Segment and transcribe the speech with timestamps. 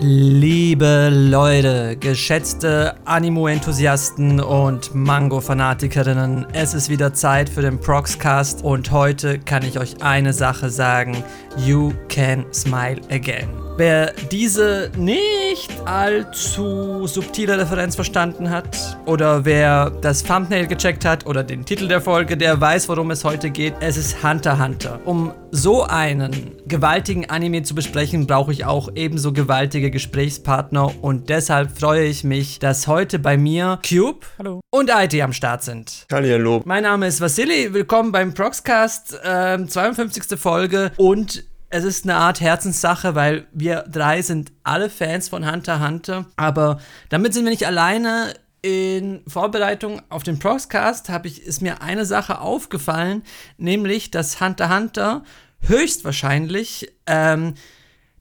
[0.00, 9.40] Liebe Leute, geschätzte Animo-Enthusiasten und Mango-Fanatikerinnen, es ist wieder Zeit für den Proxcast und heute
[9.40, 11.24] kann ich euch eine Sache sagen:
[11.64, 13.48] You can smile again.
[13.78, 21.44] Wer diese nicht allzu subtile Referenz verstanden hat oder wer das Thumbnail gecheckt hat oder
[21.44, 23.74] den Titel der Folge, der weiß, worum es heute geht.
[23.78, 25.00] Es ist Hunter x Hunter.
[25.04, 31.78] Um so einen gewaltigen Anime zu besprechen, brauche ich auch ebenso gewaltige Gesprächspartner und deshalb
[31.78, 34.60] freue ich mich, dass heute bei mir Cube Hallo.
[34.70, 36.04] und IT am Start sind.
[36.10, 36.62] Hallo.
[36.64, 40.36] Mein Name ist Vasili, willkommen beim Proxcast, ähm, 52.
[40.36, 45.76] Folge und es ist eine Art Herzenssache, weil wir drei sind alle Fans von Hunter
[45.76, 46.26] x Hunter.
[46.36, 48.34] Aber damit sind wir nicht alleine.
[48.60, 53.22] In Vorbereitung auf den Proxcast habe ich, ist mir eine Sache aufgefallen,
[53.56, 55.24] nämlich, dass Hunter x Hunter
[55.60, 57.54] höchstwahrscheinlich ähm,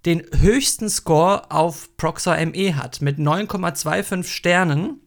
[0.05, 5.01] den höchsten Score auf Proxor ME hat mit 9,25 Sternen.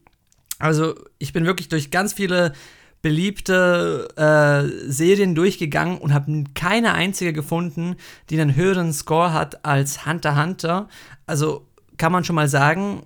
[0.59, 2.53] Also ich bin wirklich durch ganz viele
[3.01, 7.95] beliebte äh, Serien durchgegangen und habe keine einzige gefunden,
[8.29, 10.89] die einen höheren Score hat als Hunter x Hunter.
[11.25, 11.65] Also
[11.97, 13.03] kann man schon mal sagen.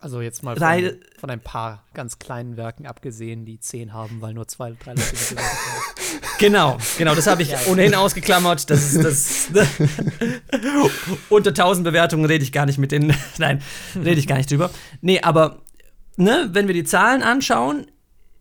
[0.00, 4.32] Also jetzt mal von, von, ein paar ganz kleinen Werken abgesehen, die 10 haben, weil
[4.32, 5.98] nur zwei, drei Leute haben.
[6.38, 8.70] Genau, genau, das habe ich ja, ohnehin ausgeklammert.
[8.70, 9.68] Das ist das.
[11.28, 13.12] unter 1000 Bewertungen rede ich gar nicht mit denen.
[13.38, 13.60] Nein,
[13.96, 14.70] rede ich gar nicht drüber.
[15.00, 15.62] Nee, aber
[16.16, 17.86] ne, wenn wir die Zahlen anschauen,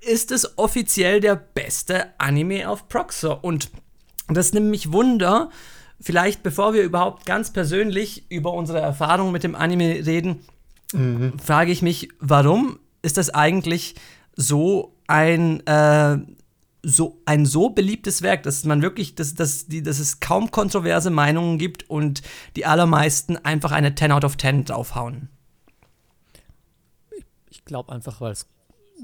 [0.01, 3.43] ist es offiziell der beste Anime auf Proxor.
[3.43, 3.69] Und
[4.27, 5.49] das nimmt mich Wunder,
[5.99, 10.41] vielleicht bevor wir überhaupt ganz persönlich über unsere Erfahrungen mit dem Anime reden,
[10.93, 11.39] mhm.
[11.39, 13.95] frage ich mich, warum ist das eigentlich
[14.35, 16.17] so ein, äh,
[16.83, 21.09] so ein so beliebtes Werk, dass man wirklich, dass, dass, die, dass es kaum kontroverse
[21.09, 22.21] Meinungen gibt und
[22.55, 25.29] die allermeisten einfach eine 10 out of 10 draufhauen?
[27.49, 28.47] Ich glaube einfach, weil es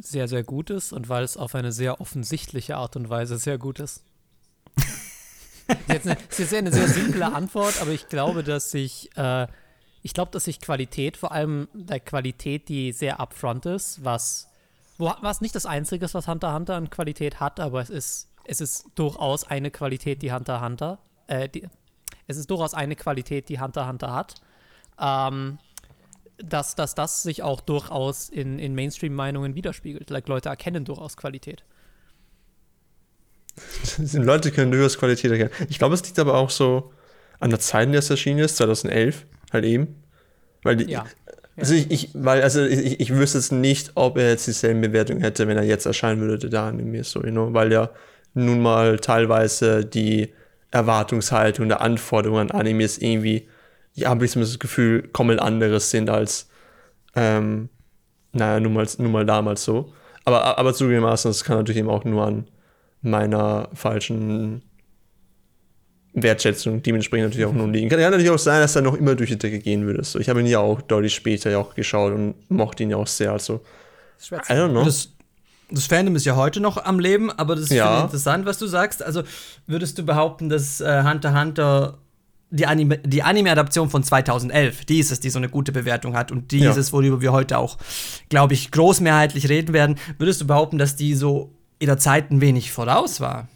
[0.02, 3.58] sehr, sehr gut ist und weil es auf eine sehr offensichtliche Art und Weise sehr
[3.58, 4.04] gut ist.
[5.88, 9.48] das ist jetzt eine, sehr simple Antwort, aber ich glaube, dass sich, äh,
[10.02, 14.50] ich glaube, dass sich Qualität, vor allem der Qualität, die sehr upfront ist, was,
[14.98, 17.90] wo, was nicht das Einzige ist, was Hunter x Hunter an Qualität hat, aber es
[17.90, 21.68] ist, es ist durchaus eine Qualität, die Hunter x Hunter, äh, die,
[22.28, 24.36] es ist durchaus eine Qualität, die Hunter Hunter hat.
[25.00, 25.60] Ähm,
[26.44, 30.10] dass, dass das sich auch durchaus in, in Mainstream-Meinungen widerspiegelt.
[30.10, 31.64] Like, Leute erkennen durchaus Qualität.
[34.14, 35.52] Leute können durchaus Qualität erkennen.
[35.70, 36.92] Ich glaube, es liegt aber auch so
[37.40, 40.04] an der Zeit, in der es erschienen ist, 2011, halt eben.
[40.64, 41.06] Weil die, ja.
[41.56, 45.22] Also ich, ich, weil, also ich, ich wüsste jetzt nicht, ob er jetzt dieselben Bewertungen
[45.22, 47.54] hätte, wenn er jetzt erscheinen würde, da in mir so, you know?
[47.54, 47.92] weil ja
[48.34, 50.34] nun mal teilweise die
[50.72, 53.48] Erwartungshaltung der Anforderungen an Animes irgendwie
[53.94, 56.50] ja, habe ich zumindest das Gefühl, komplett anderes sind als,
[57.16, 57.70] ähm,
[58.32, 59.94] naja, nun mal, nun mal damals so.
[60.26, 62.48] Aber, aber zugegebenermaßen, das kann natürlich eben auch nur an
[63.02, 64.64] meiner falschen
[66.14, 67.90] Wertschätzung dementsprechend natürlich auch nur liegen.
[67.90, 70.04] Kann ja natürlich auch sein, dass er noch immer durch die Decke gehen würde.
[70.04, 72.98] So, ich habe ihn ja auch deutlich später ja auch geschaut und mochte ihn ja
[72.98, 73.32] auch sehr.
[73.32, 73.62] Also,
[74.32, 74.86] I don't know.
[74.86, 75.10] Das,
[75.72, 78.04] das Fandom ist ja heute noch am Leben, aber das ist ja.
[78.04, 79.02] interessant, was du sagst.
[79.02, 79.24] Also
[79.66, 81.98] würdest du behaupten, dass äh, Hunter x Hunter
[82.54, 86.32] die Anime, die Anime-Adaption von 2011, die ist es, die so eine gute Bewertung hat
[86.32, 86.70] und die ja.
[86.70, 87.80] ist es, worüber wir heute auch,
[88.30, 89.98] glaube ich, großmehrheitlich reden werden.
[90.20, 93.48] Würdest du behaupten, dass die so ihrer Zeit ein wenig voraus war?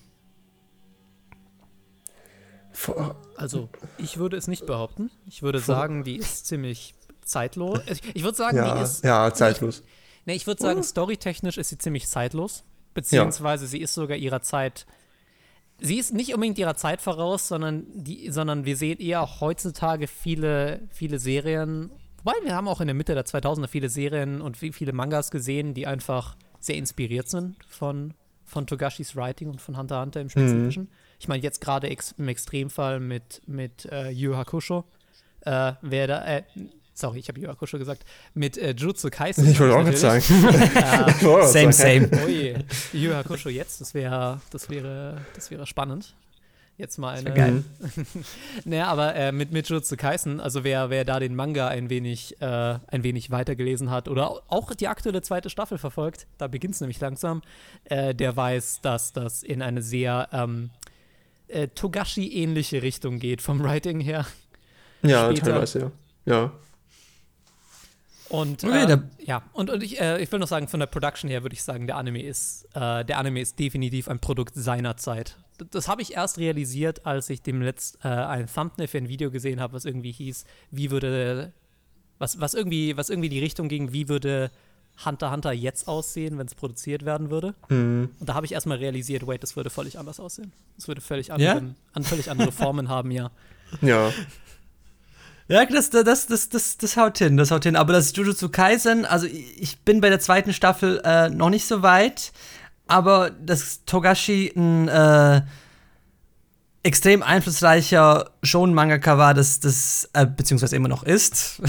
[3.36, 3.70] Also,
[4.00, 5.12] ich würde es nicht behaupten.
[5.28, 7.80] Ich würde sagen, die ist ziemlich zeitlos.
[8.16, 9.04] Ich würde sagen, ja, die ist.
[9.04, 9.84] Ja, zeitlos.
[10.26, 12.64] Ne, ich würde sagen, storytechnisch ist sie ziemlich zeitlos.
[12.96, 13.70] Beziehungsweise ja.
[13.70, 14.88] sie ist sogar ihrer Zeit
[15.80, 20.82] sie ist nicht unbedingt ihrer Zeit voraus, sondern, die, sondern wir sehen eher heutzutage viele,
[20.90, 21.92] viele Serien.
[22.24, 25.74] Wobei wir haben auch in der Mitte der 2000er viele Serien und viele Mangas gesehen,
[25.74, 30.30] die einfach sehr inspiriert sind von, von Togashis Writing und von Hunter x Hunter im
[30.30, 30.84] Spezifischen.
[30.84, 30.90] Mhm.
[31.20, 34.84] Ich meine, jetzt gerade ex im Extremfall mit, mit äh, Yu Hakusho.
[35.42, 36.44] Äh, wer da, äh,
[36.98, 38.04] sorry, ich habe Yu Hakusho gesagt,
[38.34, 39.50] mit äh, Jutsu Kaisen.
[39.50, 40.24] Ich wollte auch nicht sagen.
[40.24, 42.10] äh, same, same.
[42.26, 42.56] Ui,
[42.94, 46.16] Yu Hakusho jetzt, das wäre, das wäre, das wäre spannend.
[46.78, 47.34] Jetzt mal eine.
[47.34, 47.64] Geil.
[48.64, 52.40] naja, aber äh, mit, mit Jutsu Kaisen, also wer, wer da den Manga ein wenig,
[52.40, 56.82] äh, ein wenig weitergelesen hat oder auch die aktuelle zweite Staffel verfolgt, da beginnt es
[56.82, 57.42] nämlich langsam,
[57.86, 60.70] äh, der weiß, dass das in eine sehr ähm,
[61.48, 64.28] äh, Togashi-ähnliche Richtung geht vom Writing her.
[65.02, 65.46] Ja, Später.
[65.54, 65.92] teilweise, ja.
[66.28, 66.52] Ja.
[68.30, 71.30] Und okay, äh, ja, und, und ich, äh, ich will noch sagen, von der Production
[71.30, 74.98] her würde ich sagen, der Anime ist, äh, der Anime ist definitiv ein Produkt seiner
[74.98, 75.38] Zeit.
[75.58, 79.08] Das, das habe ich erst realisiert, als ich dem letzt äh, ein Thumbnail für ein
[79.08, 81.54] Video gesehen habe, was irgendwie hieß, wie würde
[82.20, 84.52] Was, was, irgendwie, was irgendwie die Richtung ging, wie würde
[85.06, 87.54] Hunter Hunter jetzt aussehen, wenn es produziert werden würde.
[87.70, 88.10] Mhm.
[88.20, 90.52] Und da habe ich erstmal realisiert, wait, das würde völlig anders aussehen.
[90.78, 91.76] Es würde völlig, anderen, ja?
[91.94, 93.32] an, völlig andere Formen haben, ja.
[93.82, 94.12] Ja.
[95.50, 97.76] Ja, das, das, das, das, das haut hin, das haut hin.
[97.76, 101.82] Aber das Jujutsu Kaisen, also ich bin bei der zweiten Staffel äh, noch nicht so
[101.82, 102.34] weit,
[102.88, 105.42] aber dass Togashi ein äh,
[106.84, 111.62] extrem einflussreicher Shonen-Mangaka war, das, das äh, beziehungsweise immer noch ist.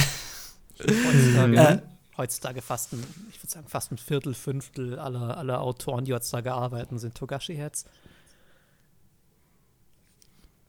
[0.80, 1.78] Heutzutage, äh,
[2.16, 6.52] heutzutage fast ein, ich würde sagen, fast ein Viertel, Fünftel aller, aller Autoren, die heutzutage
[6.52, 7.84] arbeiten, sind Togashi-Heads.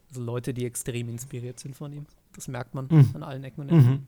[0.10, 2.06] Also Leute, die extrem inspiriert sind von ihm.
[2.36, 3.12] Das merkt man mhm.
[3.14, 3.90] an allen Ecken und Enden.
[3.90, 4.06] Mhm.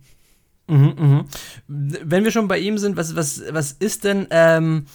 [0.68, 1.25] Mhm, mhm.
[1.68, 4.86] Wenn wir schon bei ihm sind, was, was, was ist denn, ähm,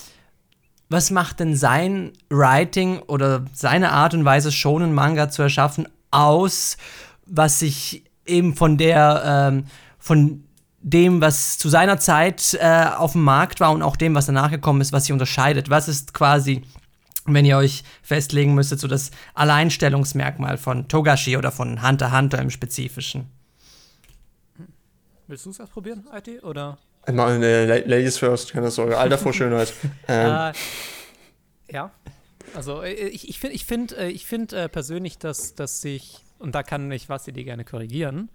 [0.89, 6.77] was macht denn sein Writing oder seine Art und Weise, Shonen Manga zu erschaffen, aus,
[7.27, 9.65] was sich eben von der, ähm,
[9.99, 10.45] von
[10.81, 14.51] dem, was zu seiner Zeit äh, auf dem Markt war und auch dem, was danach
[14.51, 15.69] gekommen ist, was sich unterscheidet?
[15.69, 16.63] Was ist quasi
[17.27, 22.51] wenn ihr euch festlegen müsstet, so das Alleinstellungsmerkmal von Togashi oder von Hunter Hunter im
[22.51, 23.27] Spezifischen.
[25.27, 26.79] Willst du es erst probieren, IT, oder?
[27.13, 28.97] Mal äh, Ladies first, keine Sorge.
[28.99, 29.73] Alter vor Schönheit.
[30.09, 30.53] ähm.
[30.53, 30.53] äh,
[31.73, 31.91] ja,
[32.55, 36.55] also äh, ich, ich finde ich find, ich find, äh, persönlich, dass, dass sich, und
[36.55, 38.31] da kann ich was die gerne korrigieren,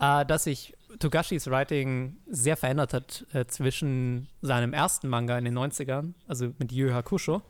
[0.00, 5.58] äh, dass sich Togashis Writing sehr verändert hat äh, zwischen seinem ersten Manga in den
[5.58, 7.42] 90ern, also mit Yu Hakusho,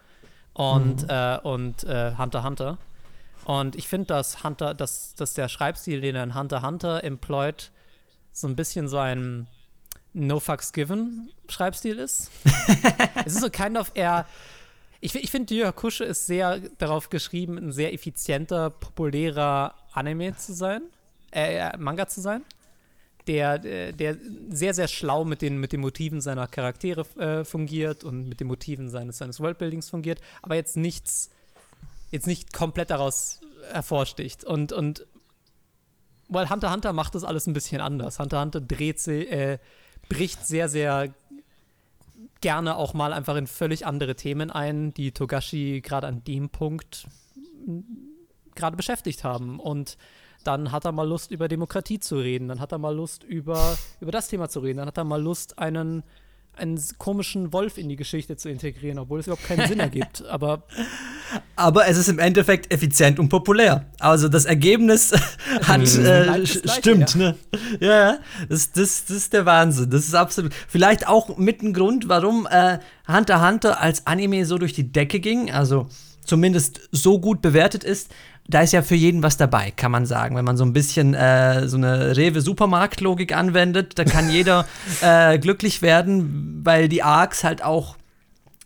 [0.56, 1.08] und, mhm.
[1.10, 2.78] äh, und äh, Hunter Hunter.
[3.44, 7.70] Und ich finde, dass Hunter, dass, dass der Schreibstil, den er in Hunter Hunter employt,
[8.32, 9.48] so ein bisschen so ein
[10.14, 12.30] No Fucks Given Schreibstil ist.
[13.26, 14.24] es ist so kind of eher.
[15.00, 20.54] Ich, ich finde, Yu Hakusho ist sehr darauf geschrieben, ein sehr effizienter, populärer Anime zu
[20.54, 20.80] sein,
[21.32, 22.42] äh, äh Manga zu sein
[23.26, 23.58] der,
[23.92, 24.16] der
[24.48, 28.46] sehr, sehr schlau mit den, mit den Motiven seiner Charaktere äh, fungiert und mit den
[28.46, 31.30] Motiven seines, seines Worldbuildings fungiert, aber jetzt nichts,
[32.10, 33.40] jetzt nicht komplett daraus
[33.72, 34.44] hervorsticht.
[34.44, 35.06] Und, und
[36.28, 38.18] weil Hunter Hunter macht das alles ein bisschen anders.
[38.18, 39.58] Hunter Hunter dreht sie, äh,
[40.08, 41.12] bricht sehr, sehr
[42.40, 47.08] gerne auch mal einfach in völlig andere Themen ein, die Togashi gerade an dem Punkt
[48.54, 49.58] gerade beschäftigt haben.
[49.58, 49.96] Und
[50.46, 53.76] dann hat er mal Lust, über Demokratie zu reden, dann hat er mal Lust, über,
[54.00, 56.02] über das Thema zu reden, dann hat er mal Lust, einen,
[56.54, 60.24] einen komischen Wolf in die Geschichte zu integrieren, obwohl es überhaupt keinen Sinn ergibt.
[60.30, 60.64] Aber,
[61.56, 63.86] aber es ist im Endeffekt effizient und populär.
[63.98, 65.12] Also das Ergebnis
[65.62, 67.18] hat äh, Gleiche, stimmt, ja.
[67.18, 67.36] ne?
[67.80, 69.90] Ja, das, das, das ist der Wahnsinn.
[69.90, 70.52] Das ist absolut.
[70.68, 72.78] Vielleicht auch mit ein Grund, warum äh,
[73.08, 75.50] Hunter Hunter als Anime so durch die Decke ging.
[75.50, 75.88] Also
[76.26, 78.10] zumindest so gut bewertet ist,
[78.48, 80.36] da ist ja für jeden was dabei, kann man sagen.
[80.36, 84.66] Wenn man so ein bisschen äh, so eine Rewe-Supermarkt-Logik anwendet, da kann jeder
[85.00, 87.96] äh, glücklich werden, weil die Arcs halt auch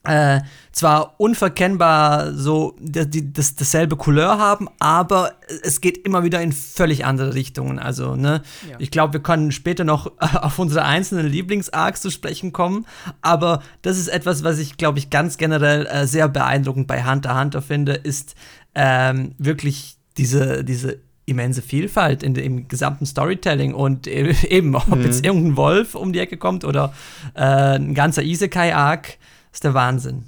[0.04, 0.40] äh,
[0.72, 5.32] zwar unverkennbar so die, das, dasselbe Couleur haben, aber
[5.62, 7.78] es geht immer wieder in völlig andere Richtungen.
[7.78, 8.76] Also, ne, ja.
[8.78, 12.86] ich glaube, wir können später noch auf unsere einzelnen Lieblings-Arcs zu sprechen kommen,
[13.20, 17.38] aber das ist etwas, was ich, glaube ich, ganz generell äh, sehr beeindruckend bei Hunter
[17.38, 18.34] Hunter finde, ist
[18.74, 25.02] ähm, wirklich diese, diese immense Vielfalt in dem gesamten Storytelling und e-, eben, ob mhm.
[25.04, 26.92] jetzt irgendein Wolf um die Ecke kommt oder
[27.34, 29.18] äh, ein ganzer Isekai-Arc,
[29.52, 30.24] ist der Wahnsinn.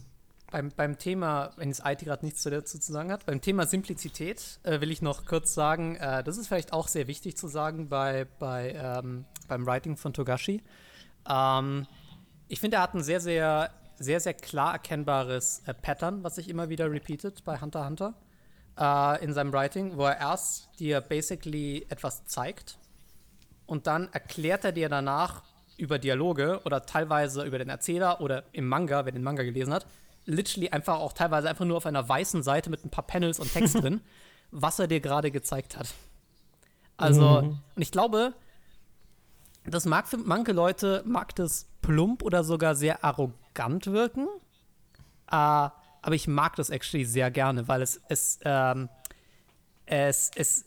[0.51, 4.61] Beim, beim Thema, wenn es IT gerade nichts dazu zu sagen hat, beim Thema Simplizität
[4.65, 7.89] äh, will ich noch kurz sagen, äh, das ist vielleicht auch sehr wichtig zu sagen
[7.89, 10.63] bei, bei, ähm, beim Writing von Togashi.
[11.27, 11.87] Ähm,
[12.49, 16.51] ich finde, er hat ein sehr, sehr, sehr, sehr klar erkennbares äh, Pattern, was sich
[16.51, 18.15] immer wieder repeatet bei Hunter x Hunter
[18.79, 22.77] äh, in seinem Writing, wo er erst dir basically etwas zeigt
[23.67, 25.43] und dann erklärt er dir danach
[25.83, 29.85] über Dialoge oder teilweise über den Erzähler oder im Manga, wer den Manga gelesen hat,
[30.27, 33.53] literally einfach auch teilweise einfach nur auf einer weißen Seite mit ein paar Panels und
[33.53, 34.01] Text drin,
[34.53, 35.93] was er dir gerade gezeigt hat.
[36.97, 37.59] Also, mhm.
[37.75, 38.33] und ich glaube,
[39.65, 44.29] das mag für manche Leute, mag das plump oder sogar sehr arrogant wirken.
[45.33, 48.89] Äh, aber ich mag das actually sehr gerne, weil es, es, ähm,
[49.87, 50.65] es, es,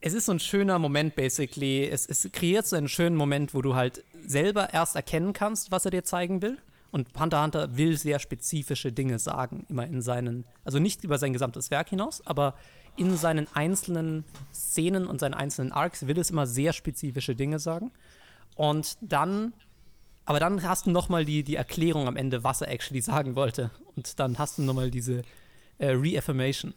[0.00, 1.88] es ist so ein schöner Moment, basically.
[1.88, 5.84] Es, es kreiert so einen schönen Moment, wo du halt selber erst erkennen kannst, was
[5.84, 6.58] er dir zeigen will.
[6.90, 11.32] Und Hunter Hunter will sehr spezifische Dinge sagen, immer in seinen, also nicht über sein
[11.32, 12.54] gesamtes Werk hinaus, aber
[12.96, 17.92] in seinen einzelnen Szenen und seinen einzelnen Arcs will es immer sehr spezifische Dinge sagen.
[18.54, 19.52] Und dann
[20.26, 23.36] aber dann hast du noch mal die, die Erklärung am Ende, was er actually sagen
[23.36, 23.70] wollte.
[23.94, 25.22] Und dann hast du noch mal diese
[25.78, 26.74] äh, Reaffirmation.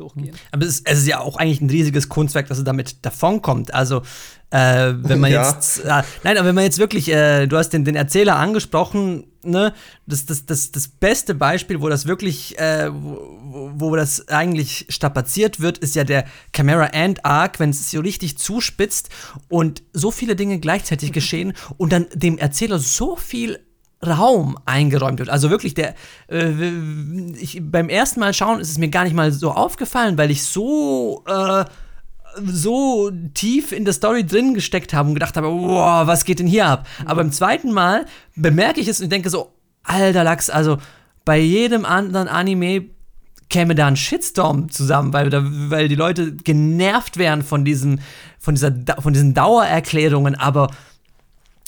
[0.00, 0.34] Durchgehen.
[0.50, 3.72] Aber es ist, es ist ja auch eigentlich ein riesiges Kunstwerk, dass er damit davonkommt.
[3.74, 4.02] Also,
[4.50, 5.48] äh, wenn man ja.
[5.48, 5.84] jetzt.
[5.84, 9.72] Äh, nein, aber wenn man jetzt wirklich, äh, du hast den, den Erzähler angesprochen, ne,
[10.06, 15.60] das, das, das, das beste Beispiel, wo das wirklich, äh, wo, wo das eigentlich strapaziert
[15.60, 19.08] wird, ist ja der Camera End Arc, wenn es so richtig zuspitzt
[19.48, 23.60] und so viele Dinge gleichzeitig geschehen und dann dem Erzähler so viel
[24.06, 25.28] Raum eingeräumt wird.
[25.28, 25.94] Also wirklich, der,
[26.28, 26.50] äh,
[27.38, 30.42] ich, beim ersten Mal schauen ist es mir gar nicht mal so aufgefallen, weil ich
[30.42, 31.64] so, äh,
[32.44, 36.46] so tief in der Story drin gesteckt habe und gedacht habe, wow, was geht denn
[36.46, 36.86] hier ab?
[37.00, 37.06] Mhm.
[37.06, 39.52] Aber beim zweiten Mal bemerke ich es und denke so,
[39.82, 40.78] alter Lachs, also
[41.24, 42.86] bei jedem anderen Anime
[43.50, 45.30] käme da ein Shitstorm zusammen, weil,
[45.70, 48.00] weil die Leute genervt wären von diesen,
[48.38, 50.70] von dieser, von diesen Dauererklärungen, aber,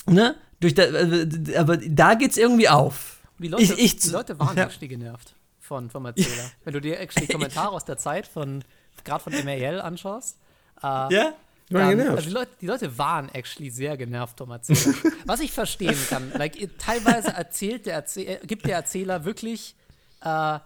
[0.07, 0.35] ne?
[0.63, 3.17] Durch da, äh, aber da geht's irgendwie auf.
[3.37, 4.63] Die Leute, ich, ich, die Leute waren ja.
[4.63, 6.51] actually genervt von, vom Erzähler.
[6.63, 8.63] Wenn du dir actually Kommentare aus der Zeit von,
[9.03, 10.37] gerade von MRL anschaust.
[10.81, 11.33] Äh, ja?
[11.69, 14.95] Dann, also die Leute, die Leute, waren actually sehr genervt vom Erzähler.
[15.25, 19.75] Was ich verstehen kann, like, teilweise erzählt der Erzähler, gibt der Erzähler wirklich
[20.21, 20.59] äh,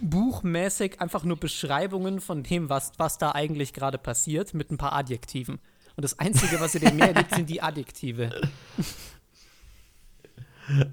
[0.00, 4.94] buchmäßig einfach nur Beschreibungen von dem, was, was da eigentlich gerade passiert, mit ein paar
[4.94, 5.60] Adjektiven.
[5.96, 8.30] Und das Einzige, was ihr dem mehr gibt, sind die Adjektive.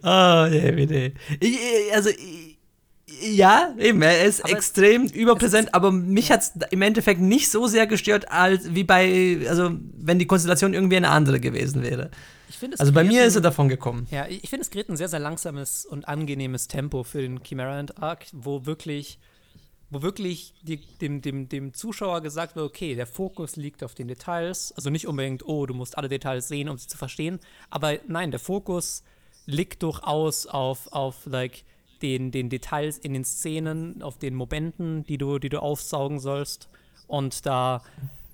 [0.03, 1.13] Oh, nee, nee.
[1.39, 1.57] Ich,
[1.93, 2.09] also,
[3.21, 7.21] ja, eben, er ist aber extrem es, überpräsent, es aber mich hat es im Endeffekt
[7.21, 11.83] nicht so sehr gestört, als wie bei, also wenn die Konstellation irgendwie eine andere gewesen
[11.83, 12.11] wäre.
[12.49, 14.07] Find, also bei mir ist er davon gekommen.
[14.11, 17.79] Ja, ich finde, es gerät ein sehr, sehr langsames und angenehmes Tempo für den Chimera
[17.79, 19.19] and Arc, wo wirklich,
[19.91, 24.07] wo wirklich die, dem, dem, dem Zuschauer gesagt wird, okay, der Fokus liegt auf den
[24.07, 24.71] Details.
[24.73, 27.39] Also nicht unbedingt, oh, du musst alle Details sehen, um sie zu verstehen.
[27.69, 29.03] Aber nein, der Fokus
[29.45, 31.63] liegt durchaus auf, auf like,
[32.01, 36.69] den, den Details in den Szenen, auf den Momenten, die du, die du aufsaugen sollst.
[37.07, 37.83] Und da,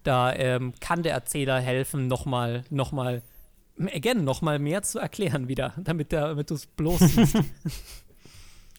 [0.04, 3.24] da ähm, kann der Erzähler helfen, nochmal, nochmal,
[3.78, 7.38] again, nochmal mehr zu erklären wieder, damit, damit du es bloß siehst.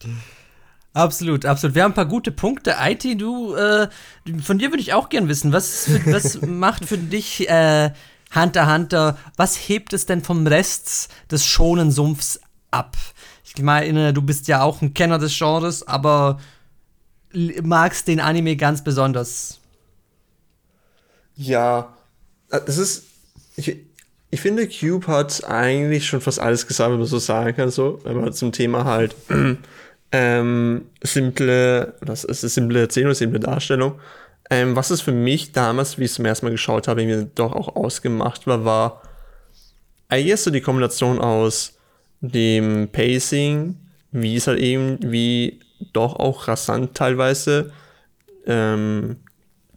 [0.97, 1.75] Absolut, absolut.
[1.75, 2.75] Wir haben ein paar gute Punkte.
[2.81, 3.87] IT, du, äh,
[4.41, 7.91] von dir würde ich auch gern wissen, was, was macht für dich äh,
[8.33, 12.39] Hunter Hunter, was hebt es denn vom Rest des schonen Sumpfs
[12.71, 12.97] ab?
[13.43, 16.39] Ich meine, du bist ja auch ein Kenner des Genres, aber
[17.61, 19.59] magst den Anime ganz besonders.
[21.35, 21.93] Ja,
[22.49, 23.03] äh, es ist.
[23.55, 23.77] Ich,
[24.31, 27.99] ich finde, Cube hat eigentlich schon fast alles gesagt, was man so sagen kann, so,
[28.03, 29.15] wenn man zum Thema halt
[30.11, 33.99] ähm, simple, das ist eine simple Erzählung, simple Darstellung.
[34.49, 37.29] Ähm, was es für mich damals, wie ich es zum ersten Mal geschaut habe, mir
[37.35, 39.01] doch auch ausgemacht war, war
[40.07, 41.77] eigentlich so die Kombination aus
[42.21, 43.75] dem Pacing,
[44.11, 45.59] wie es halt eben, wie
[45.93, 47.71] doch auch rasant teilweise
[48.45, 49.17] ähm,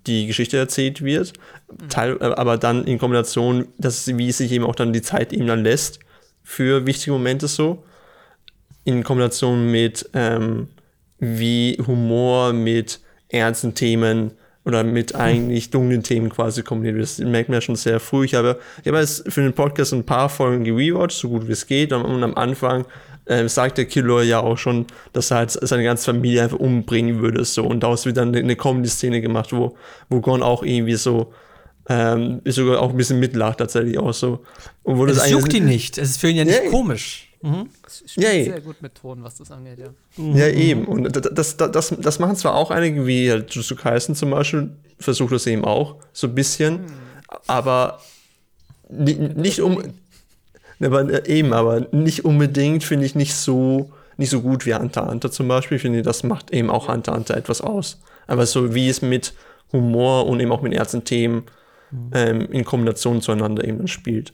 [0.06, 1.32] die Geschichte erzählt wird,
[1.70, 1.88] mhm.
[1.88, 5.46] Teil, äh, aber dann in Kombination, dass, wie sich eben auch dann die Zeit eben
[5.46, 5.99] dann lässt
[6.42, 7.84] für wichtige Momente so,
[8.90, 10.68] in Kombination mit ähm,
[11.18, 14.32] wie Humor mit ernsten Themen
[14.64, 17.02] oder mit eigentlich dunklen Themen quasi kombiniert.
[17.02, 18.25] Das merkt man ja schon sehr früh.
[18.25, 21.52] Ich habe, ich habe jetzt für den Podcast ein paar Folgen gerewatcht, so gut wie
[21.52, 21.92] es geht.
[21.92, 22.85] Und, am Anfang
[23.26, 27.20] äh, sagt der Killer ja auch schon, dass er halt seine ganze Familie einfach umbringen
[27.20, 27.44] würde.
[27.44, 27.64] So.
[27.64, 29.76] Und daraus wird dann eine Comedy-Szene gemacht, wo,
[30.09, 31.32] wo Gon auch irgendwie so
[31.88, 34.44] ähm, sogar auch ein bisschen mitlacht tatsächlich auch so.
[34.82, 35.99] Und wo das, das juckt ihn nicht.
[35.99, 36.70] Es ist für ihn ja nicht yeah.
[36.70, 37.29] komisch.
[37.42, 37.70] Mhm.
[38.06, 39.88] Spielt ja, sehr gut mit Ton, was das angeht, ja.
[40.16, 40.37] Mhm.
[40.37, 40.85] Ja, eben.
[40.85, 44.70] Und das, das, das, das machen zwar auch einige, wie halt Jujutsu Kaisen zum Beispiel,
[44.99, 46.87] versucht das eben auch, so ein bisschen, mhm.
[47.47, 48.00] aber
[48.88, 49.82] nicht um.
[50.82, 55.30] Aber eben, aber nicht unbedingt finde ich nicht so, nicht so gut wie Hunter Hunter
[55.30, 55.76] zum Beispiel.
[55.76, 58.00] Ich finde, das macht eben auch Hunter Hunter etwas aus.
[58.26, 59.35] Aber so wie es mit
[59.73, 61.44] Humor und eben auch mit ernsten Themen
[61.90, 62.11] mhm.
[62.14, 64.32] ähm, in Kombination zueinander eben spielt.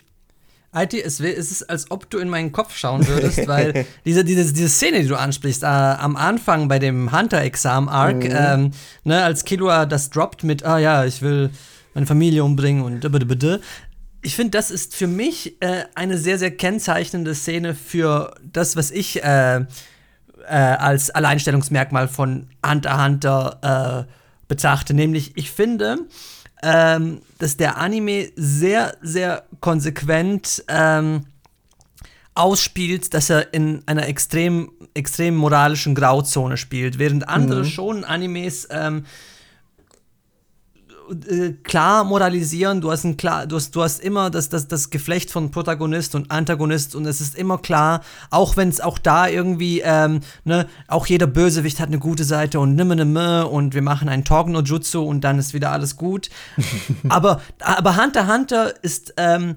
[0.73, 4.53] Alti, es, es ist, als ob du in meinen Kopf schauen würdest, weil diese, diese,
[4.53, 8.31] diese Szene, die du ansprichst, äh, am Anfang bei dem Hunter-Exam-Arc, mhm.
[8.31, 8.71] ähm,
[9.05, 11.51] ne, als Killua das droppt mit, ah ja, ich will
[11.95, 13.05] meine Familie umbringen und
[14.23, 18.91] ich finde, das ist für mich äh, eine sehr, sehr kennzeichnende Szene für das, was
[18.91, 19.65] ich äh, äh,
[20.49, 24.13] als Alleinstellungsmerkmal von Hunter Hunter äh,
[24.49, 24.95] betrachte.
[24.95, 25.99] Nämlich, ich finde,
[26.63, 31.27] ähm, dass der Anime sehr, sehr konsequent ähm,
[32.35, 37.69] ausspielt, dass er in einer extrem, extrem moralischen Grauzone spielt, während andere mhm.
[37.69, 39.05] schon Animes ähm,
[41.11, 44.91] äh, klar moralisieren, du hast, ein klar, du hast, du hast immer das, das, das
[44.91, 49.29] Geflecht von Protagonist und Antagonist und es ist immer klar, auch wenn es auch da
[49.29, 53.83] irgendwie, ähm, ne, auch jeder Bösewicht hat eine gute Seite und nimme nimme und wir
[53.83, 56.31] machen ein Torg Jutsu und dann ist wieder alles gut.
[57.09, 59.57] aber, aber Hunter Hunter ist, ähm,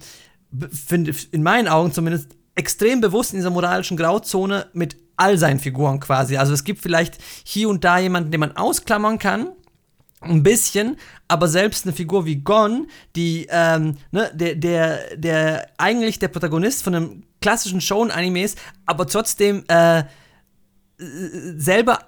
[0.72, 6.00] finde in meinen Augen zumindest, extrem bewusst in dieser moralischen Grauzone mit all seinen Figuren
[6.00, 6.38] quasi.
[6.38, 9.50] Also es gibt vielleicht hier und da jemanden, den man ausklammern kann,
[10.22, 10.98] ein bisschen,
[11.28, 16.84] aber selbst eine Figur wie Gon, die, ähm, ne, der, der, der eigentlich der Protagonist
[16.84, 20.04] von einem klassischen Shonen-Anime ist, aber trotzdem äh,
[20.98, 22.00] selber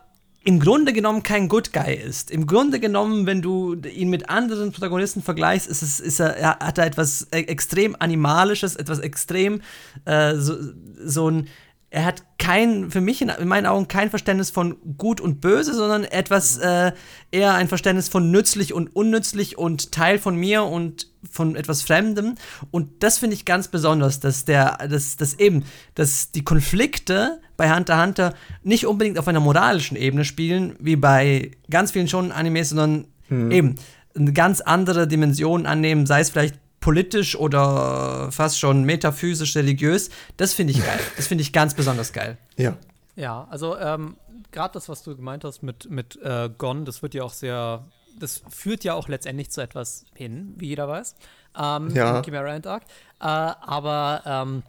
[0.43, 2.31] im Grunde genommen kein Good Guy ist.
[2.31, 6.59] Im Grunde genommen, wenn du ihn mit anderen Protagonisten vergleichst, ist es, ist er, er
[6.59, 9.61] hat er etwas e-, extrem Animalisches, etwas extrem
[10.05, 10.55] äh, so,
[11.03, 11.47] so ein
[11.93, 15.73] er hat kein, für mich in, in, meinen Augen kein Verständnis von gut und böse,
[15.73, 16.93] sondern etwas, äh,
[17.31, 22.35] eher ein Verständnis von nützlich und unnützlich und Teil von mir und von etwas Fremdem.
[22.71, 27.75] Und das finde ich ganz besonders, dass der, dass, dass eben, dass die Konflikte bei
[27.75, 28.33] Hunter Hunter
[28.63, 33.51] nicht unbedingt auf einer moralischen Ebene spielen, wie bei ganz vielen schon Animes, sondern hm.
[33.51, 33.75] eben
[34.15, 40.09] eine ganz andere Dimension annehmen, sei es vielleicht politisch oder fast schon metaphysisch religiös.
[40.35, 40.99] Das finde ich geil.
[41.15, 42.37] Das finde ich ganz besonders geil.
[42.57, 42.75] Ja.
[43.15, 44.17] Ja, also ähm,
[44.51, 47.85] gerade das, was du gemeint hast mit, mit äh, Gon, das wird ja auch sehr,
[48.19, 51.15] das führt ja auch letztendlich zu etwas hin, wie jeder weiß.
[51.57, 52.21] Ähm, ja.
[52.23, 52.83] Chimera Arc.
[52.83, 52.85] Äh,
[53.19, 54.63] aber ähm,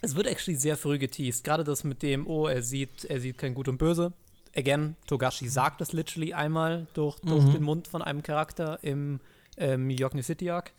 [0.00, 1.44] es wird actually sehr früh geteased.
[1.44, 4.12] Gerade das mit dem, oh, er sieht, er sieht kein Gut und Böse.
[4.56, 7.52] Again, Togashi sagt das literally einmal durch, durch mhm.
[7.52, 9.20] den Mund von einem Charakter im
[9.56, 10.72] ähm, York City Arc.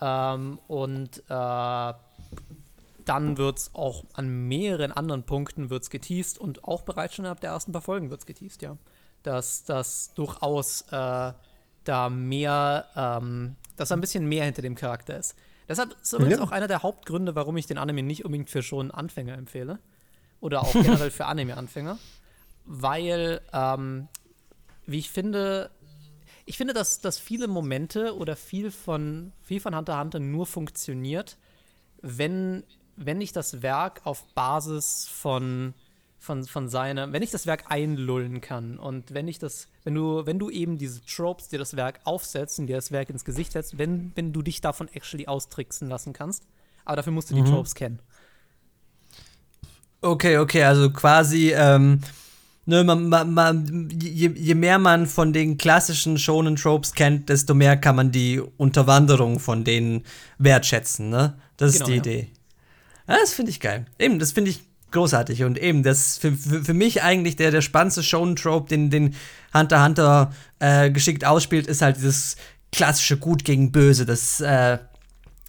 [0.00, 1.92] Ähm, und äh,
[3.04, 7.40] dann wird es auch an mehreren anderen Punkten wird's geteased und auch bereits schon ab
[7.40, 8.76] der ersten paar Folgen wird es geteased, ja.
[9.22, 11.32] Dass das durchaus äh,
[11.84, 15.34] da mehr, ähm, dass ein bisschen mehr hinter dem Charakter ist.
[15.68, 16.44] Deshalb ist übrigens ja.
[16.44, 19.78] auch einer der Hauptgründe, warum ich den Anime nicht unbedingt für schon Anfänger empfehle.
[20.40, 21.98] Oder auch generell für Anime-Anfänger.
[22.64, 24.08] Weil, ähm,
[24.86, 25.70] wie ich finde,
[26.48, 31.36] ich finde, dass, dass viele Momente oder viel von, viel von Hunter Hunter nur funktioniert,
[32.00, 32.64] wenn,
[32.96, 35.74] wenn ich das Werk auf Basis von,
[36.18, 40.24] von, von seiner, wenn ich das Werk einlullen kann und wenn ich das, wenn du,
[40.24, 43.52] wenn du eben diese Tropes, dir das Werk aufsetzt und dir das Werk ins Gesicht
[43.52, 46.44] setzt, wenn, wenn du dich davon actually austricksen lassen kannst.
[46.86, 47.46] Aber dafür musst du die mhm.
[47.46, 47.98] Tropes kennen.
[50.00, 52.00] Okay, okay, also quasi, ähm,
[52.68, 57.54] ne, man, man, man, je, je, mehr man von den klassischen Shonen Tropes kennt, desto
[57.54, 60.04] mehr kann man die Unterwanderung von denen
[60.36, 61.38] wertschätzen, ne?
[61.56, 61.98] Das genau, ist die ja.
[61.98, 62.28] Idee.
[63.08, 63.86] Ja, das finde ich geil.
[63.98, 67.62] Eben, das finde ich großartig und eben, das für, für, für mich eigentlich der, der
[67.62, 69.14] spannendste Shonen Trope, den, den
[69.54, 72.36] Hunter Hunter äh, geschickt ausspielt, ist halt dieses
[72.70, 74.78] klassische Gut gegen Böse, das äh,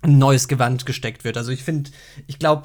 [0.01, 1.35] ein neues Gewand gesteckt wird.
[1.35, 1.91] Also ich finde,
[2.27, 2.63] ich glaube,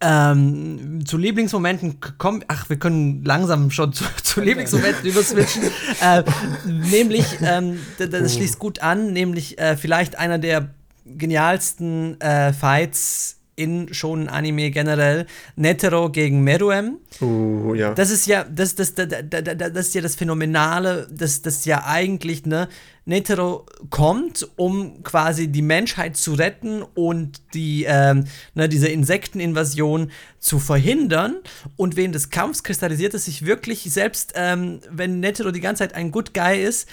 [0.00, 5.64] ähm, zu Lieblingsmomenten kommen, ach, wir können langsam schon zu, zu Lieblingsmomenten überswitchen.
[6.00, 6.22] äh,
[6.66, 10.70] nämlich, ähm, das schließt gut an, nämlich äh, vielleicht einer der
[11.04, 16.96] genialsten äh, Fights in schon Anime generell, Netero gegen Meruem.
[17.20, 17.94] Uh, ja.
[17.94, 22.46] Das ist ja, das, das, das, das, ist ja das Phänomenale, dass das ja eigentlich,
[22.46, 22.68] ne,
[23.04, 30.58] Netero kommt, um quasi die Menschheit zu retten und die, ähm, ne, diese Insekteninvasion zu
[30.58, 31.36] verhindern.
[31.76, 35.94] Und während des Kampfs kristallisiert es sich wirklich, selbst ähm, wenn Netero die ganze Zeit
[35.94, 36.88] ein Good Guy ist,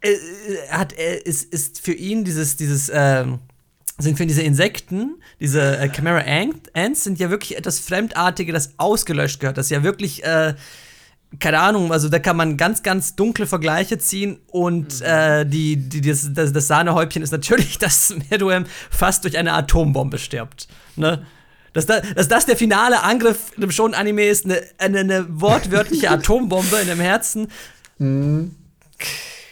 [0.00, 0.14] äh,
[0.70, 3.40] hat, äh, ist, ist für ihn dieses, dieses, ähm,
[3.98, 6.22] sind für diese Insekten, diese äh, Chimera
[6.72, 9.58] Ants, sind ja wirklich etwas Fremdartiges, das ausgelöscht gehört.
[9.58, 10.54] Das ist ja wirklich, äh,
[11.40, 15.06] keine Ahnung, also da kann man ganz, ganz dunkle Vergleiche ziehen und mhm.
[15.06, 20.18] äh, die, die, das, das, das Sahnehäubchen ist natürlich, dass Meruem fast durch eine Atombombe
[20.18, 20.68] stirbt.
[20.94, 21.26] Ne?
[21.72, 25.26] Dass, da, dass das der finale Angriff in einem schon Anime ist, eine, eine, eine
[25.28, 27.48] wortwörtliche Atombombe in dem Herzen.
[27.98, 28.54] Mhm.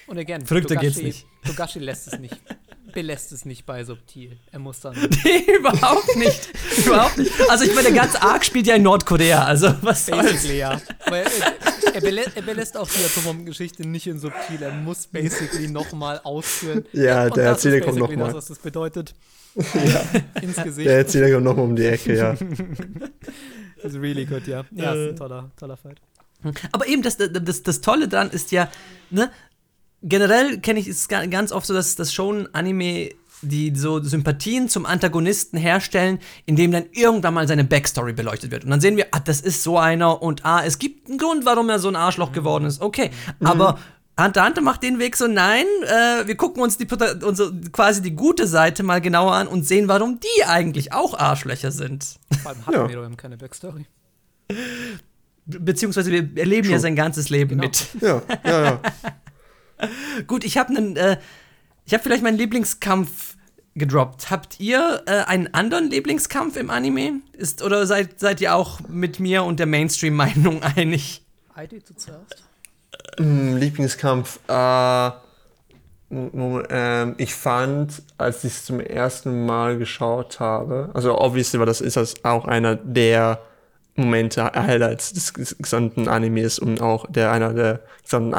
[0.06, 1.26] Und again, Verrückter geht's nicht.
[1.44, 2.40] Togashi lässt es nicht
[2.96, 4.38] belässt es nicht bei subtil.
[4.52, 4.94] Er muss dann.
[5.24, 6.48] nee, überhaupt nicht.
[6.86, 7.30] überhaupt nicht.
[7.50, 9.44] Also ich meine, der ganze Arc spielt ja in Nordkorea.
[9.44, 10.80] Also was Basically, ja.
[11.04, 11.30] Aber er,
[11.92, 14.62] er, belässt, er, belässt, auch die Atombombengeschichte nicht in subtil.
[14.62, 16.86] Er muss basically nochmal ausführen.
[16.94, 18.32] Ja, Und der Erzähler kommt nochmal.
[18.32, 19.14] was das bedeutet.
[19.54, 20.02] ja.
[20.40, 20.88] Ins Gesicht.
[20.88, 22.32] Der Erzähler kommt nochmal um die Ecke, ja.
[23.82, 24.64] das ist really good, ja.
[24.70, 26.00] Ja, ist ein toller, toller Fight.
[26.72, 28.70] Aber eben, das, das, das Tolle daran ist ja,
[29.10, 29.30] ne,
[30.02, 33.10] generell kenne ich es ganz oft so, dass das schon Anime
[33.42, 38.64] die so Sympathien zum Antagonisten herstellen, indem dann irgendwann mal seine Backstory beleuchtet wird.
[38.64, 41.44] Und dann sehen wir, ah, das ist so einer und ah, es gibt einen Grund,
[41.44, 42.80] warum er so ein Arschloch geworden ist.
[42.80, 43.46] Okay, mhm.
[43.46, 43.78] aber
[44.18, 46.86] Hunter Hunter macht den Weg so, nein, äh, wir gucken uns die,
[47.22, 51.70] unsere, quasi die gute Seite mal genauer an und sehen, warum die eigentlich auch Arschlöcher
[51.70, 52.16] sind.
[52.42, 52.88] Vor allem hatten ja.
[52.88, 53.84] wir doch keine Backstory.
[55.44, 56.72] Beziehungsweise wir erleben Schon.
[56.72, 57.64] ja sein ganzes Leben genau.
[57.64, 57.86] mit.
[58.00, 58.80] Ja, ja, ja.
[60.26, 61.18] Gut, ich habe einen, äh,
[61.84, 63.36] ich habe vielleicht meinen Lieblingskampf
[63.74, 64.30] gedroppt.
[64.30, 67.20] Habt ihr äh, einen anderen Lieblingskampf im Anime?
[67.32, 71.22] Ist, oder seid, seid ihr auch mit mir und der Mainstream-Meinung einig?
[71.54, 72.44] Heidi, du zuerst.
[73.18, 74.40] Hm, Lieblingskampf.
[74.48, 75.10] Äh,
[76.10, 81.80] äh, ich fand, als ich es zum ersten Mal geschaut habe, also obviously war das
[81.80, 83.40] ist das auch einer der
[83.96, 88.34] Momente, Highlights des gesamten Animes und auch der einer der gesamten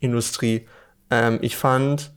[0.00, 0.66] Anime-Industrie.
[1.10, 2.12] Ähm, ich fand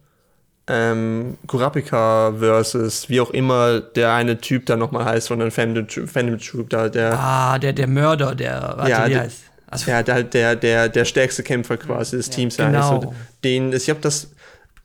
[0.67, 5.87] ähm, Kurapika versus wie auch immer der eine Typ da nochmal heißt von den Fandom,
[5.87, 7.19] Fandom Troop da, der.
[7.19, 9.43] Ah, der, der Mörder, der, warte, ja, wie der, heißt.
[9.67, 13.03] Also, ja, der, der, der, der stärkste Kämpfer quasi des ja, Teams genau.
[13.03, 13.13] heißt.
[13.43, 14.31] Den, ich glaube, das,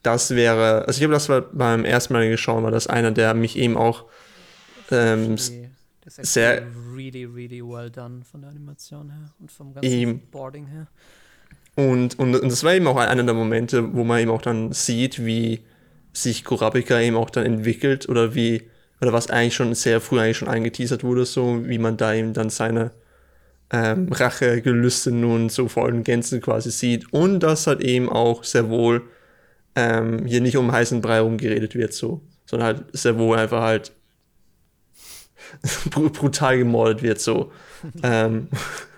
[0.03, 3.57] das wäre, also ich glaube, das beim ersten Mal geschaut, war das einer, der mich
[3.57, 4.05] eben auch
[4.91, 5.37] ähm,
[6.05, 6.63] sehr
[6.95, 10.21] really, really well done von der Animation her und vom ganzen eben.
[10.29, 10.87] Boarding her.
[11.75, 14.71] Und, und, und das war eben auch einer der Momente, wo man eben auch dann
[14.71, 15.61] sieht, wie
[16.13, 18.63] sich Kurapika eben auch dann entwickelt oder wie,
[19.01, 22.33] oder was eigentlich schon sehr früh eigentlich schon eingeteasert wurde, so wie man da eben
[22.33, 22.91] dann seine
[23.71, 29.03] ähm, Rachegelüste nun so vollen Gänzen quasi sieht und dass halt eben auch sehr wohl
[29.75, 33.91] ähm, hier nicht um heißen Brei rumgeredet wird, so, sondern halt sehr wohl einfach halt
[35.91, 37.51] brutal gemordet wird, so.
[38.03, 38.47] ähm,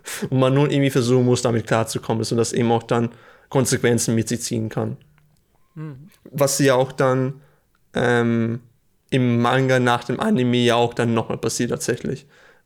[0.30, 3.10] und man nun irgendwie versuchen muss, damit klarzukommen, und das eben auch dann
[3.50, 4.98] Konsequenzen mit sich ziehen kann.
[5.76, 6.10] Mhm.
[6.32, 7.42] Was ja auch dann
[7.94, 8.62] ähm,
[9.10, 12.26] im Manga nach dem Anime ja auch dann nochmal passiert tatsächlich.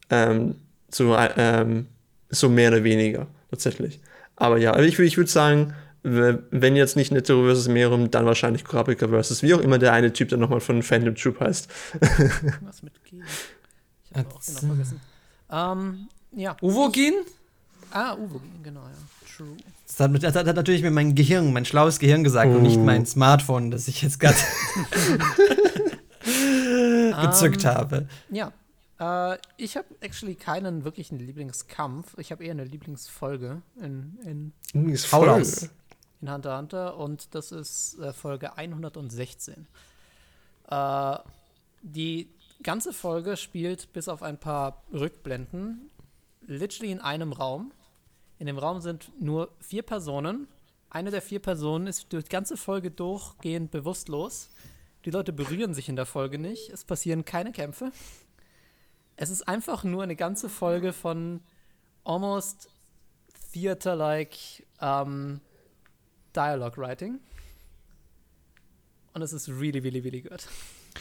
[0.09, 0.55] Ähm,
[0.89, 1.87] so, ähm,
[2.29, 3.99] so mehr oder weniger tatsächlich.
[4.35, 5.73] Aber ja, ich, ich würde sagen,
[6.03, 7.67] wenn jetzt nicht Netero vs.
[7.67, 9.43] Merum, dann wahrscheinlich Kurapika vs.
[9.43, 11.69] wie auch immer der eine Typ dann nochmal von Fandom Troop heißt.
[12.61, 13.17] Was mit G?
[14.09, 15.01] Ich habe auch genau vergessen.
[15.51, 16.55] Ähm, ja.
[16.61, 17.13] Uvogin?
[17.91, 18.97] Ah, Uvogin, genau, ja.
[19.35, 19.57] True.
[19.87, 22.57] Das hat, das hat, natürlich mir mein Gehirn, mein schlaues Gehirn gesagt oh.
[22.57, 22.83] und nicht oh.
[22.83, 24.37] mein Smartphone, das ich jetzt gerade
[27.21, 28.07] gezückt um, ähm, habe.
[28.29, 28.51] Ja.
[29.01, 32.17] Äh, ich habe actually keinen wirklichen Lieblingskampf.
[32.17, 35.69] Ich habe eher eine Lieblingsfolge in, in, Lieblingsfolge.
[36.21, 39.67] in Hunter Hunter und das ist äh, Folge 116.
[40.69, 41.17] Äh,
[41.81, 42.29] die
[42.61, 45.89] ganze Folge spielt bis auf ein paar Rückblenden
[46.51, 47.71] literally in einem Raum.
[48.37, 50.47] In dem Raum sind nur vier Personen.
[50.89, 54.49] Eine der vier Personen ist durch die ganze Folge durchgehend bewusstlos.
[55.05, 56.69] Die Leute berühren sich in der Folge nicht.
[56.69, 57.91] Es passieren keine Kämpfe.
[59.15, 61.41] Es ist einfach nur eine ganze Folge von
[62.03, 62.69] almost
[63.53, 64.37] theater-like
[64.79, 65.41] um, ähm,
[66.35, 67.19] Dialogue Writing.
[69.13, 70.47] Und es ist really, really, really good.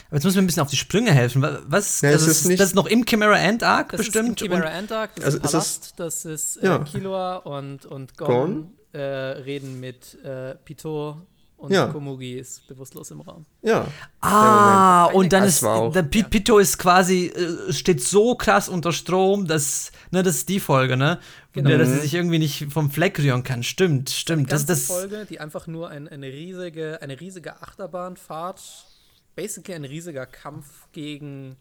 [0.07, 1.47] Aber jetzt müssen wir ein bisschen auf die Sprünge helfen.
[1.67, 2.01] Was?
[2.01, 4.41] Ja, also ist das ist noch im Chimera End Arc das bestimmt?
[4.41, 6.79] Ist im Chimera End Arc, das also ist Palast, das ist äh, ja.
[6.81, 8.73] Killua und, und Gon, Gon?
[8.93, 11.17] Äh, reden mit äh, Pito
[11.61, 11.89] und ja.
[11.89, 13.45] Komugi ist bewusstlos im Raum.
[13.61, 13.87] Ja.
[14.21, 19.47] Ah, und dann ist der P Pito ist quasi äh, steht so krass unter Strom,
[19.47, 21.19] dass ne, das ist die Folge, ne?
[21.53, 21.71] Genau.
[21.77, 23.63] dass er sich irgendwie nicht vom Fleck rühren kann.
[23.63, 24.51] Stimmt, stimmt.
[24.53, 28.87] Das ist das Folge, die einfach nur ein, eine riesige eine riesige Achterbahnfahrt
[29.35, 31.57] basically ein riesiger Kampf gegen,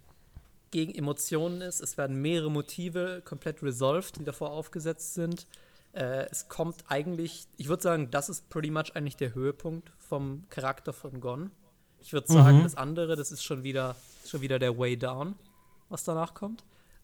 [0.71, 1.81] gegen Emotionen ist.
[1.81, 5.47] Es werden mehrere Motive komplett resolved, die davor aufgesetzt sind.
[5.93, 10.43] Äh, es kommt eigentlich, ich würde sagen, das ist pretty much eigentlich der Höhepunkt vom
[10.49, 11.51] Charakter von Gon.
[11.99, 12.63] Ich würde sagen, mhm.
[12.63, 15.35] das andere, das ist schon wieder, schon wieder der Way Down,
[15.89, 16.63] was danach kommt.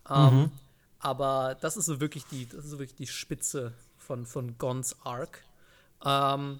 [0.09, 0.51] Ähm, mhm.
[0.99, 4.95] Aber das ist so wirklich die, das ist so wirklich die Spitze von, von Gons
[5.03, 5.43] Arc.
[6.03, 6.59] Ähm,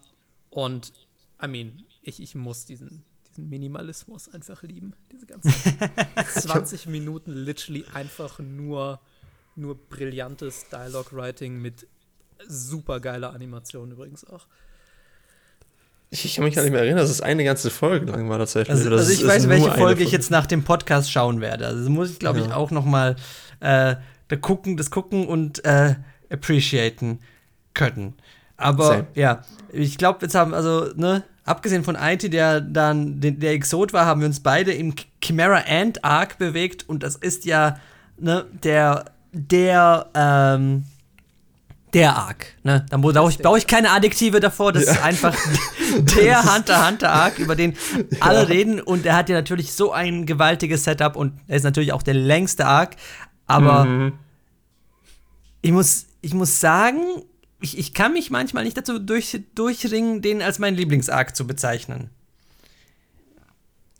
[0.49, 0.93] und
[1.41, 3.03] I mean, ich, ich muss diesen,
[3.35, 4.93] diesen Minimalismus einfach lieben.
[5.11, 5.51] Diese ganzen
[6.33, 8.99] 20 Minuten literally einfach nur,
[9.55, 11.87] nur brillantes Dialogue-Writing mit
[12.47, 14.47] super geiler Animation übrigens auch.
[16.11, 18.37] Ich, ich kann mich gar nicht mehr erinnern, dass es eine ganze Folge lang war
[18.37, 18.69] tatsächlich.
[18.69, 21.67] Also, also ich weiß, welche Folge, Folge ich jetzt nach dem Podcast schauen werde.
[21.67, 22.45] Also muss ich, glaube ja.
[22.45, 23.15] ich, auch noch mal
[23.59, 23.95] äh,
[24.27, 25.95] da gucken, das gucken und äh,
[26.29, 27.19] appreciaten
[27.73, 28.13] können.
[28.57, 29.07] Aber Same.
[29.15, 34.05] ja, ich glaube, jetzt haben, also, ne, abgesehen von IT, der dann der, Exot war,
[34.05, 37.77] haben wir uns beide im Chimera Ant Arc bewegt und das ist ja,
[38.17, 40.85] ne, der, der, ähm,
[41.93, 42.47] der Arc.
[42.63, 42.85] Ne?
[42.89, 44.91] Da brauche ich, brauch ich keine Adjektive davor, das ja.
[44.93, 45.37] ist einfach
[46.17, 47.73] der Hunter Hunter Arc, über den
[48.11, 48.17] ja.
[48.21, 51.93] alle reden und er hat ja natürlich so ein gewaltiges Setup und er ist natürlich
[51.93, 52.95] auch der längste Arc,
[53.45, 54.13] aber mhm.
[55.61, 57.01] ich, muss, ich muss sagen,
[57.65, 62.11] ich, ich kann mich manchmal nicht dazu durch, durchringen, den als meinen Lieblingsarc zu bezeichnen.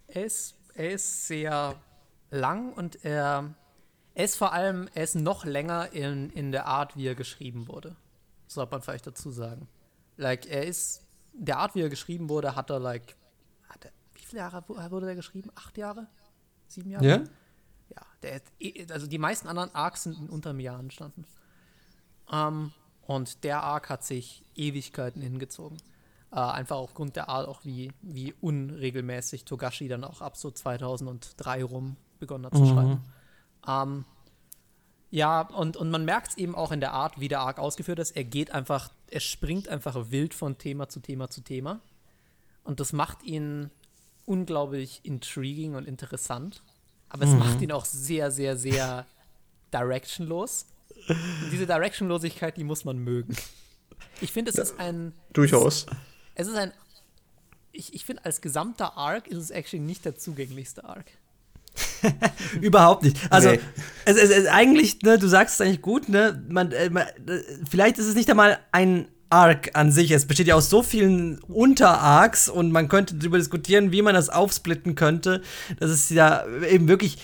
[0.08, 1.76] Er ist, er ist sehr
[2.30, 3.56] lang und er,
[4.14, 7.68] er ist vor allem, er ist noch länger in, in der Art, wie er geschrieben
[7.68, 7.96] wurde.
[8.48, 9.68] Sollte man vielleicht dazu sagen.
[10.18, 11.02] Like, er ist,
[11.34, 13.16] der Art, wie er geschrieben wurde, hat er, like,
[13.68, 15.50] hat er, wie viele Jahre wurde er geschrieben?
[15.56, 16.08] Acht Jahre?
[16.68, 17.06] Sieben Jahre?
[17.06, 17.24] Ja.
[17.90, 18.42] Ja, der,
[18.92, 21.26] also die meisten anderen Arcs sind in unter einem Jahr entstanden.
[22.32, 22.72] Ähm,
[23.06, 25.78] und der Arc hat sich Ewigkeiten hingezogen.
[26.32, 31.64] Äh, einfach aufgrund der Art, auch wie, wie unregelmäßig Togashi dann auch ab so 2003
[31.64, 32.68] rum begonnen hat zu mhm.
[32.68, 33.02] schreiben.
[33.68, 34.06] Ähm,
[35.12, 38.00] ja, und, und man merkt es eben auch in der Art, wie der Arc ausgeführt
[38.00, 38.12] ist.
[38.18, 41.80] Er geht einfach, er springt einfach wild von Thema zu Thema zu Thema.
[42.64, 43.70] Und das macht ihn
[44.26, 46.64] unglaublich intriguing und interessant.
[47.08, 47.40] Aber es mhm.
[47.40, 49.06] macht ihn auch sehr, sehr, sehr
[49.74, 50.66] directionlos.
[51.08, 53.36] Und diese Directionlosigkeit, die muss man mögen.
[54.22, 55.14] Ich finde, es ja, ist ein.
[55.34, 55.86] Durchaus.
[56.36, 56.72] Es ist ein.
[57.72, 61.06] Ich, ich finde, als gesamter Arc ist es actually nicht der zugänglichste Arc.
[62.62, 63.18] Überhaupt nicht.
[63.30, 63.60] Also, nee.
[64.06, 66.42] es, es, es, eigentlich, ne, du sagst es eigentlich gut, ne?
[66.48, 70.12] Man, äh, man, äh, vielleicht ist es nicht einmal ein Arc an sich.
[70.12, 74.30] Es besteht ja aus so vielen Unter-Arcs und man könnte darüber diskutieren, wie man das
[74.30, 75.42] aufsplitten könnte.
[75.80, 77.18] Das ist ja eben wirklich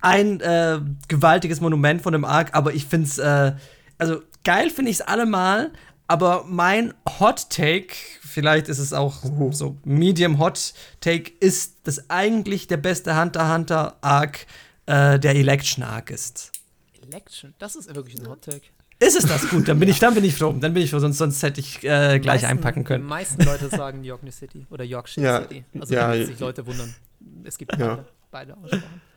[0.00, 3.52] ein äh, gewaltiges Monument von dem Arc, aber ich finde es, äh,
[3.98, 5.72] also geil finde ich es allemal,
[6.06, 9.52] aber mein Hot Take, vielleicht ist es auch uh.
[9.52, 14.46] so Medium Hot Take, ist, dass eigentlich der beste Hunter Hunter Arc
[14.86, 16.52] äh, der Election Arc ist.
[17.02, 17.54] Election?
[17.58, 18.62] Das ist wirklich ein Hot Take.
[19.00, 19.68] Ist es das gut?
[19.68, 20.52] Dann bin ich, dann bin ich froh.
[20.52, 23.04] Dann bin ich froh, sonst, sonst hätte ich äh, gleich meisten, einpacken können.
[23.04, 25.64] Die meisten Leute sagen York City oder Yorkshire ja, City.
[25.78, 26.94] Also ja, wenn sich Leute wundern.
[27.44, 27.96] Es gibt ja.
[27.96, 29.07] beide, beide Aussprachen.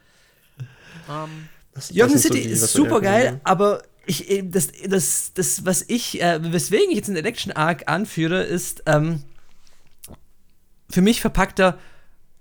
[1.08, 1.50] Um,
[1.90, 6.22] York City so die, ist super geil, aber ich, äh, das, das, das, was ich,
[6.22, 9.24] äh, weswegen ich jetzt einen Election Arc anführe, ist ähm,
[10.90, 11.78] für mich verpackter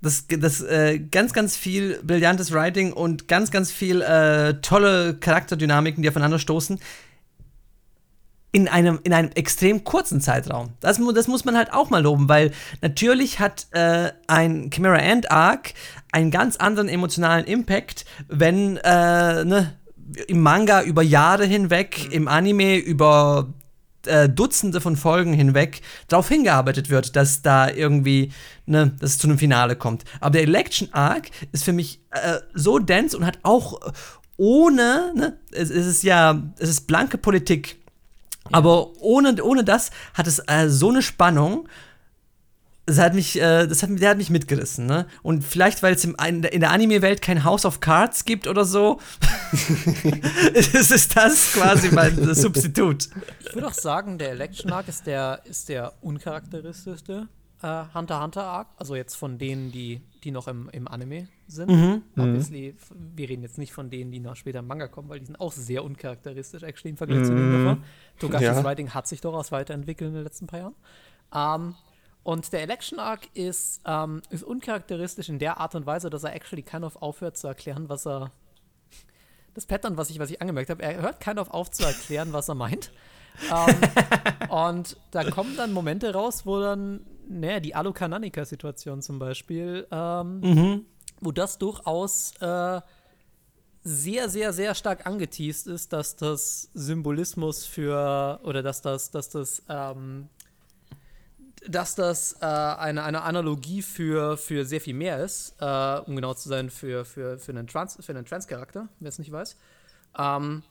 [0.02, 6.02] das, das äh, ganz, ganz viel brillantes Writing und ganz, ganz viel äh, tolle Charakterdynamiken,
[6.02, 6.80] die aufeinander stoßen,
[8.52, 10.70] in einem, in einem extrem kurzen Zeitraum.
[10.80, 15.30] Das, das muss man halt auch mal loben, weil natürlich hat äh, ein Chimera Ant
[15.30, 15.72] Arc
[16.12, 19.76] einen ganz anderen emotionalen Impact, wenn äh, ne,
[20.26, 22.12] im Manga über Jahre hinweg, mhm.
[22.12, 23.52] im Anime über
[24.06, 28.32] äh, Dutzende von Folgen hinweg darauf hingearbeitet wird, dass da irgendwie,
[28.66, 30.04] ne, dass es zu einem Finale kommt.
[30.20, 33.78] Aber der Election Arc ist für mich äh, so dense und hat auch
[34.36, 37.79] ohne, ne, es, es ist ja, es ist blanke Politik
[38.52, 41.68] aber ohne, ohne das hat es äh, so eine Spannung.
[42.86, 45.06] Das hat mich, äh, das hat, der hat mich mitgerissen, ne?
[45.22, 48.98] Und vielleicht, weil es in der Anime-Welt kein House of Cards gibt oder so,
[50.54, 53.08] ist es das quasi mein Substitut.
[53.46, 57.28] Ich würde auch sagen, der Election Arc ist der, ist der uncharakteristischste
[57.62, 58.68] äh, Hunter Hunter Arc.
[58.76, 61.70] Also jetzt von denen, die, die noch im, im Anime sind.
[61.70, 62.02] Mhm.
[62.16, 63.12] Obviously, mhm.
[63.16, 65.40] wir reden jetzt nicht von denen, die noch später im Manga kommen, weil die sind
[65.40, 67.24] auch sehr uncharakteristisch, actually, im Vergleich mhm.
[67.24, 67.82] zu denen davor.
[68.18, 68.64] Togashis ja.
[68.64, 70.74] Writing hat sich durchaus weiterentwickelt in den letzten paar Jahren.
[71.34, 71.74] Ähm,
[72.22, 76.34] und der Election Arc ist, ähm, ist uncharakteristisch in der Art und Weise, dass er
[76.34, 78.30] actually kind of aufhört zu erklären, was er.
[79.54, 82.32] Das Pattern, was ich, was ich angemerkt habe, er hört kind of auf zu erklären,
[82.32, 82.92] was er meint.
[83.50, 90.40] ähm, und da kommen dann Momente raus, wo dann, naja, die Alu-Kananika-Situation zum Beispiel, ähm,
[90.40, 90.84] mhm
[91.20, 92.80] wo das durchaus äh,
[93.82, 99.62] sehr, sehr, sehr stark angeteased ist, dass das Symbolismus für oder dass das, dass das,
[99.68, 100.28] ähm,
[101.66, 106.34] dass das äh, eine, eine Analogie für, für sehr viel mehr ist, äh, um genau
[106.34, 109.56] zu sein, für, für, für einen Trans, Trans-Charakter, wer es nicht weiß.
[110.18, 110.62] Ähm,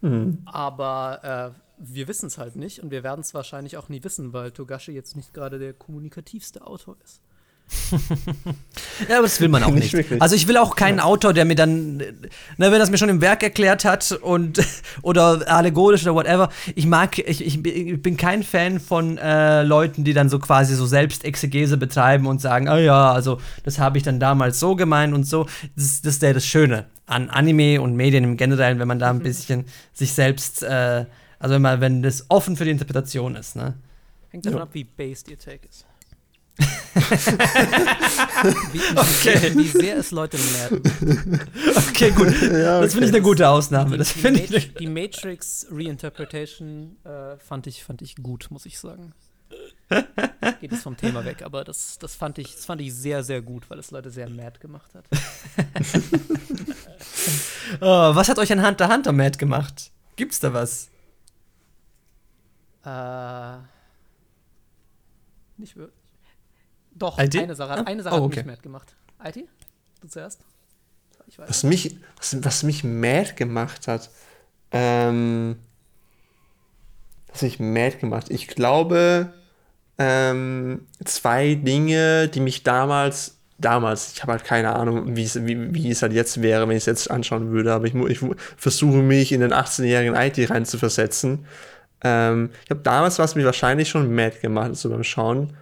[0.00, 0.42] mhm.
[0.46, 4.32] Aber äh, wir wissen es halt nicht und wir werden es wahrscheinlich auch nie wissen,
[4.32, 7.20] weil Togashi jetzt nicht gerade der kommunikativste Autor ist
[9.08, 9.92] ja, aber das will man auch nicht.
[9.92, 11.04] nicht also ich will auch keinen ja.
[11.04, 12.04] Autor, der mir dann, ne,
[12.56, 14.60] wenn er es mir schon im Werk erklärt hat und
[15.02, 16.48] oder allegorisch oder whatever.
[16.74, 20.86] Ich mag, ich, ich, bin kein Fan von äh, Leuten, die dann so quasi so
[20.86, 25.24] Selbstexegese betreiben und sagen, ah ja, also das habe ich dann damals so gemeint und
[25.24, 25.46] so.
[25.76, 29.10] Das, das ist ja das Schöne an Anime und Medien im Generellen, wenn man da
[29.10, 29.22] ein mhm.
[29.22, 31.04] bisschen sich selbst, äh,
[31.38, 33.74] also wenn man, wenn das offen für die Interpretation ist, ne?
[34.30, 34.64] Hängt davon ja.
[34.64, 35.86] ab, wie based ihr Take ist
[38.72, 39.54] wie, okay.
[39.54, 40.82] wie, sehr es Leute merken.
[41.76, 42.28] Okay, gut.
[42.42, 42.82] Ja, okay.
[42.82, 43.92] Das finde ich eine gute Ausnahme.
[43.92, 48.66] Die, das die, Mat ich die Matrix Reinterpretation äh, fand, ich, fand ich gut, muss
[48.66, 49.12] ich sagen.
[50.60, 53.40] Geht es vom Thema weg, aber das, das, fand ich, das fand ich sehr, sehr
[53.40, 55.04] gut, weil es Leute sehr mad gemacht hat.
[57.80, 59.92] oh, was hat euch an Hunter Hunter mad gemacht?
[60.16, 60.90] Gibt's da was?
[62.88, 63.58] Äh,
[65.58, 65.94] nicht wirklich.
[66.92, 67.36] Doch, IT?
[67.36, 68.36] eine Sache, eine Sache Oh, hat okay.
[68.38, 68.96] mich mad gemacht.
[69.24, 69.44] IT?
[70.00, 70.40] Du zuerst?
[71.26, 71.48] Ich weiß.
[71.48, 74.10] Was mich, was, was mich mad gemacht hat,
[74.72, 75.58] ähm,
[77.28, 79.32] was mich mad gemacht, ich glaube,
[79.98, 85.74] ähm, zwei Dinge, die mich damals, damals, ich habe halt keine Ahnung, wie es, wie,
[85.74, 88.20] wie es halt jetzt wäre, wenn ich es jetzt anschauen würde, aber ich, ich
[88.56, 91.44] versuche mich in den 18-jährigen IT reinzuversetzen.
[92.04, 95.54] Ähm, ich habe damals was mich wahrscheinlich schon mad gemacht, so beim Schauen,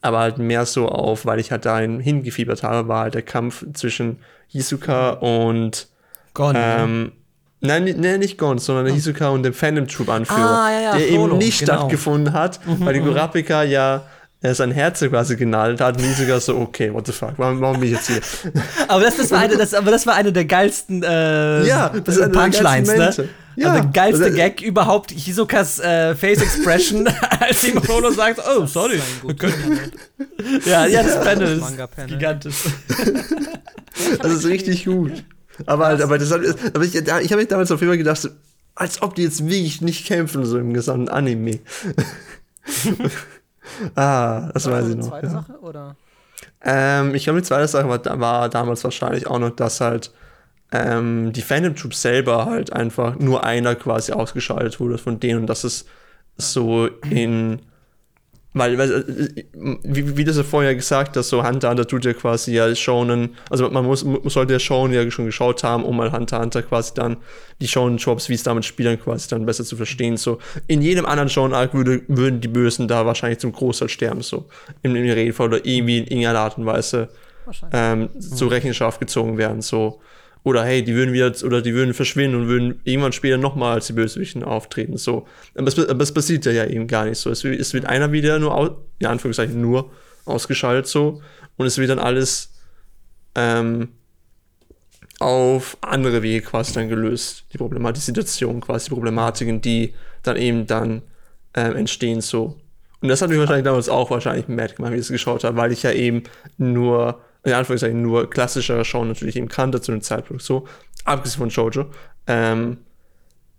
[0.00, 3.64] aber halt mehr so auf, weil ich halt dahin hingefiebert habe, war halt der Kampf
[3.74, 5.88] zwischen Hisoka und
[6.34, 6.58] Gone.
[6.60, 7.12] ähm,
[7.60, 10.96] nein, nein, nicht Gon, sondern der Hisoka und dem Phantom Troop Anführer, Ah, ja, ja,
[10.98, 11.72] der Frollo, eben nicht genau.
[11.78, 14.02] stattgefunden hat, weil die Kurapika ja
[14.44, 17.80] äh, sein Herz quasi genagelt hat und Hisoka so, okay, what the fuck, warum, warum
[17.80, 18.52] bin ich jetzt hier?
[18.88, 22.16] aber, das, das war eine, das, aber das war eine der geilsten äh, Ja, das
[22.16, 23.30] ist eine der Punchlines, geilsten ne?
[23.56, 27.08] Ja, also der geilste also- Gag überhaupt, Hisokas äh, Face Expression,
[27.40, 28.96] als ihm Frollo sagt, oh, sorry.
[28.96, 29.92] Ist ein.
[30.66, 32.64] Ja, ja, das Panel ist gigantisch.
[34.20, 35.24] Das ist richtig gut.
[35.64, 36.40] Aber halt, aber das hat,
[36.74, 38.28] aber ich, ich habe mich damals auf jeden Fall gedacht,
[38.74, 41.60] als ob die jetzt wirklich nicht kämpfen, so im gesamten Anime.
[43.94, 45.08] Ah, das War weiß ich noch.
[45.08, 45.32] zweite Ja.
[45.32, 45.58] Sache?
[45.60, 45.96] Oder?
[46.62, 50.12] Ähm, ich glaube, die zweite Sache war, war damals wahrscheinlich auch noch, dass halt
[50.72, 55.46] ähm, die Phantom Troop selber halt einfach nur einer quasi ausgeschaltet wurde von denen und
[55.46, 55.86] dass es
[56.36, 57.60] so in
[58.54, 59.44] weil, weil äh,
[59.82, 62.74] wie, wie du es ja vorher gesagt hast, so Hunter Hunter tut ja quasi ja
[62.74, 66.40] Shonen, also man muss man sollte ja Shonen ja schon geschaut haben, um mal Hunter
[66.40, 67.18] Hunter quasi dann
[67.60, 70.16] die Shonen Jobs, wie es damit spielen, quasi dann besser zu verstehen.
[70.16, 70.38] So
[70.68, 74.46] in jedem anderen Shonen Arc würde, würden die Bösen da wahrscheinlich zum Großteil sterben, so
[74.82, 77.08] im, im Regelfall oder irgendwie in irgendeiner Art und Weise
[77.72, 79.60] ähm, zur Rechenschaft gezogen werden.
[79.62, 80.00] So.
[80.44, 83.86] Oder hey, die würden wieder, oder die würden verschwinden und würden irgendwann später nochmal als
[83.88, 84.96] die Bösewichten auftreten.
[84.98, 85.26] So.
[85.56, 87.30] Aber es, aber es passiert ja eben gar nicht so.
[87.30, 89.90] Es, wird- es wird einer wieder nur, au, in Anführungszeichen, nur
[90.26, 91.22] ausgeschaltet so.
[91.56, 92.52] Und es wird dann alles
[93.34, 93.88] ähm,
[95.18, 97.44] auf andere Wege quasi dann gelöst.
[97.52, 101.02] Die Problematik, die Situation, quasi die Problematiken, die dann eben dann
[101.54, 102.58] ähm, entstehen so.
[103.00, 105.56] Und das hat mich wahrscheinlich damals auch wahrscheinlich mad gemacht, wie ich es geschaut habe,
[105.56, 106.22] weil ich ja eben
[106.58, 110.66] nur, in Anführungszeichen, nur klassischere Show natürlich eben kannte zu dem Zeitpunkt so,
[111.04, 111.86] abgesehen von Shoujo.
[112.26, 112.78] Ähm,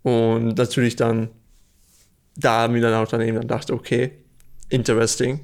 [0.02, 1.30] und natürlich dann
[2.36, 4.12] da mir dann auch dann eben dann dachte, okay,
[4.68, 5.40] interesting.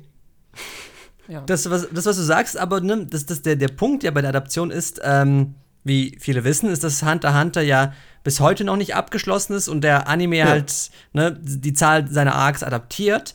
[1.28, 1.40] Ja.
[1.42, 4.20] Das, was, das, was du sagst, aber ne, das, das, der, der Punkt ja bei
[4.20, 7.92] der Adaption ist, ähm, wie viele wissen, ist, dass Hunter x Hunter ja
[8.24, 12.62] bis heute noch nicht abgeschlossen ist und der Anime halt ne, die Zahl seiner Arcs
[12.62, 13.35] adaptiert.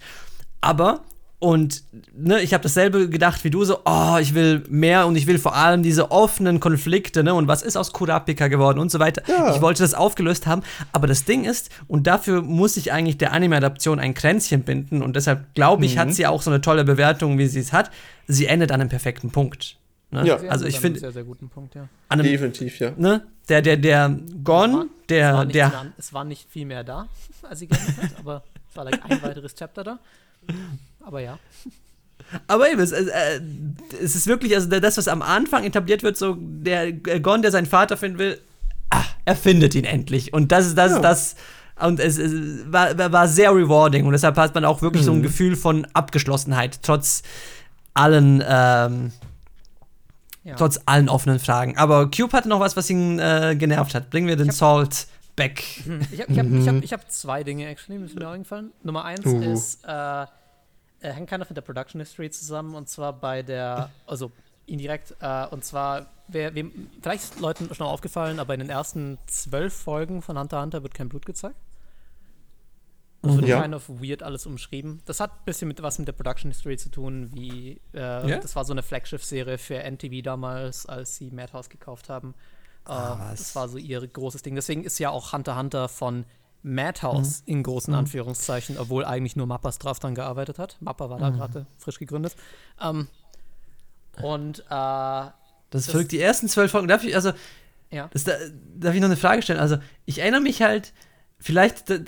[0.62, 1.04] Aber,
[1.40, 1.84] und
[2.16, 5.38] ne, ich habe dasselbe gedacht wie du, so, oh, ich will mehr und ich will
[5.38, 9.22] vor allem diese offenen Konflikte, ne, und was ist aus Kurapika geworden und so weiter.
[9.28, 9.54] Ja.
[9.56, 13.34] Ich wollte das aufgelöst haben, aber das Ding ist, und dafür muss ich eigentlich der
[13.34, 17.38] Anime-Adaption ein Kränzchen binden und deshalb glaube ich, hat sie auch so eine tolle Bewertung,
[17.38, 17.92] wie sie es hat.
[18.28, 19.78] Sie endet an einem perfekten Punkt.
[20.10, 20.26] Ne?
[20.26, 20.38] Ja.
[20.50, 21.82] Also ich finde, sehr, sehr guten Punkt, ja.
[22.10, 22.92] an einem, Definitiv, ja.
[22.98, 26.24] ne, der, der, der Es war- Gon, es war der, nicht der, mehr- es war
[26.24, 27.08] nicht viel mehr da,
[27.44, 30.00] als sie geendet hat, aber es war like ein weiteres Chapter da.
[31.08, 31.40] Aber ja.
[32.48, 33.40] aber eben, es, äh,
[34.04, 37.52] es ist wirklich, also das, was am Anfang etabliert wird, so der äh, Gon, der
[37.52, 38.42] seinen Vater finden will,
[38.90, 40.34] ah, er findet ihn endlich.
[40.34, 41.00] Und das ist das, Ja.
[41.00, 41.36] das,
[41.80, 42.34] und es, es
[42.72, 45.24] war, war- sehr rewarding und deshalb hat man auch wirklich so ein Mhm.
[45.24, 47.24] Gefühl von Abgeschlossenheit, trotz
[47.94, 49.12] allen, ähm,
[50.44, 50.56] ja.
[50.58, 51.78] trotz allen offenen Fragen.
[51.78, 54.10] Aber Cube hatte noch was, was ihn äh, genervt hat.
[54.10, 55.64] Bringen wir den Ich hab- Salt back.
[56.12, 58.72] Ich habe ich hab, ich hab, ich hab zwei Dinge, actually, die sind mir eingefallen.
[58.84, 59.40] Nummer eins Uh.
[59.42, 60.26] ist, äh,
[61.08, 64.32] äh, hängt kind of mit der Production History zusammen und zwar bei der, also
[64.66, 69.18] indirekt, äh, und zwar, wer, wem, vielleicht ist Leuten schon aufgefallen, aber in den ersten
[69.28, 71.56] zwölf Folgen von Hunter x Hunter wird kein Blut gezeigt.
[73.24, 73.62] Das wird Ja.
[73.62, 75.02] kind of weird alles umschrieben.
[75.06, 78.38] Das hat ein bisschen mit was mit der Production History zu tun, wie äh, Ja?
[78.38, 82.36] das war so eine Flaggschiff-Serie für NTV damals, als sie Madhouse gekauft haben.
[82.86, 84.56] Äh, Ah, das war so ihr großes Ding.
[84.56, 86.26] Deswegen ist ja auch Hunter x Hunter von
[86.74, 87.54] Madhouse Mhm.
[87.54, 90.78] in großen Anführungszeichen, obwohl eigentlich nur Mappas drauf dran gearbeitet hat.
[90.80, 91.36] Mappa war da Mhm.
[91.38, 92.36] gerade frisch gegründet.
[92.82, 93.08] Ähm,
[94.22, 96.88] und äh, Das, Das- folgt die ersten zwölf Folgen.
[96.88, 97.34] Darf ich, also,
[97.92, 98.10] ja.
[98.14, 98.34] das, da,
[98.80, 99.60] darf ich noch eine Frage stellen?
[99.60, 100.94] Also, ich erinnere mich halt,
[101.40, 102.00] vielleicht äh,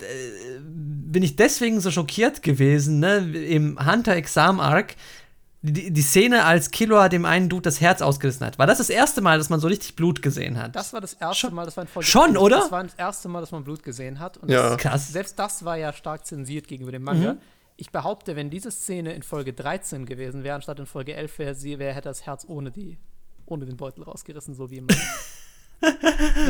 [0.61, 4.95] bin ich deswegen so schockiert gewesen, ne, im Hunter-Exam-Arc,
[5.61, 8.57] die, die Szene, als Killua dem einen Dude das Herz ausgerissen hat.
[8.57, 10.75] War das das erste Mal, dass man so richtig Blut gesehen hat?
[10.75, 12.59] Das war das erste Schon- Mal, das war in Folge Schon, oder?
[12.59, 14.37] Das war das erste Mal, dass man Blut gesehen hat.
[14.37, 14.69] Und Ja.
[14.69, 15.07] das, Krass.
[15.11, 17.33] selbst das war ja stark zensiert gegenüber dem Manga.
[17.33, 17.39] Mhm.
[17.75, 21.55] Ich behaupte, wenn diese Szene in Folge 13 gewesen wäre, anstatt in Folge 11 wäre,
[21.55, 22.97] sie, wer hätte das Herz ohne, die,
[23.45, 24.87] ohne den Beutel rausgerissen, so wie im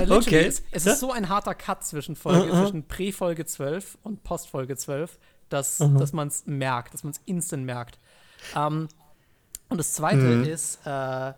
[0.09, 0.45] Okay.
[0.45, 0.93] Es, es Ja.
[0.93, 2.61] ist so ein harter Cut zwischen, Folge, Mhm.
[2.63, 5.97] zwischen Prä-Folge 12 und Post-Folge 12, dass, mhm.
[5.97, 7.99] dass man es merkt, dass man es instant merkt.
[8.55, 8.87] Ähm,
[9.69, 10.43] und das Zweite mhm.
[10.45, 11.33] ist, äh, äh,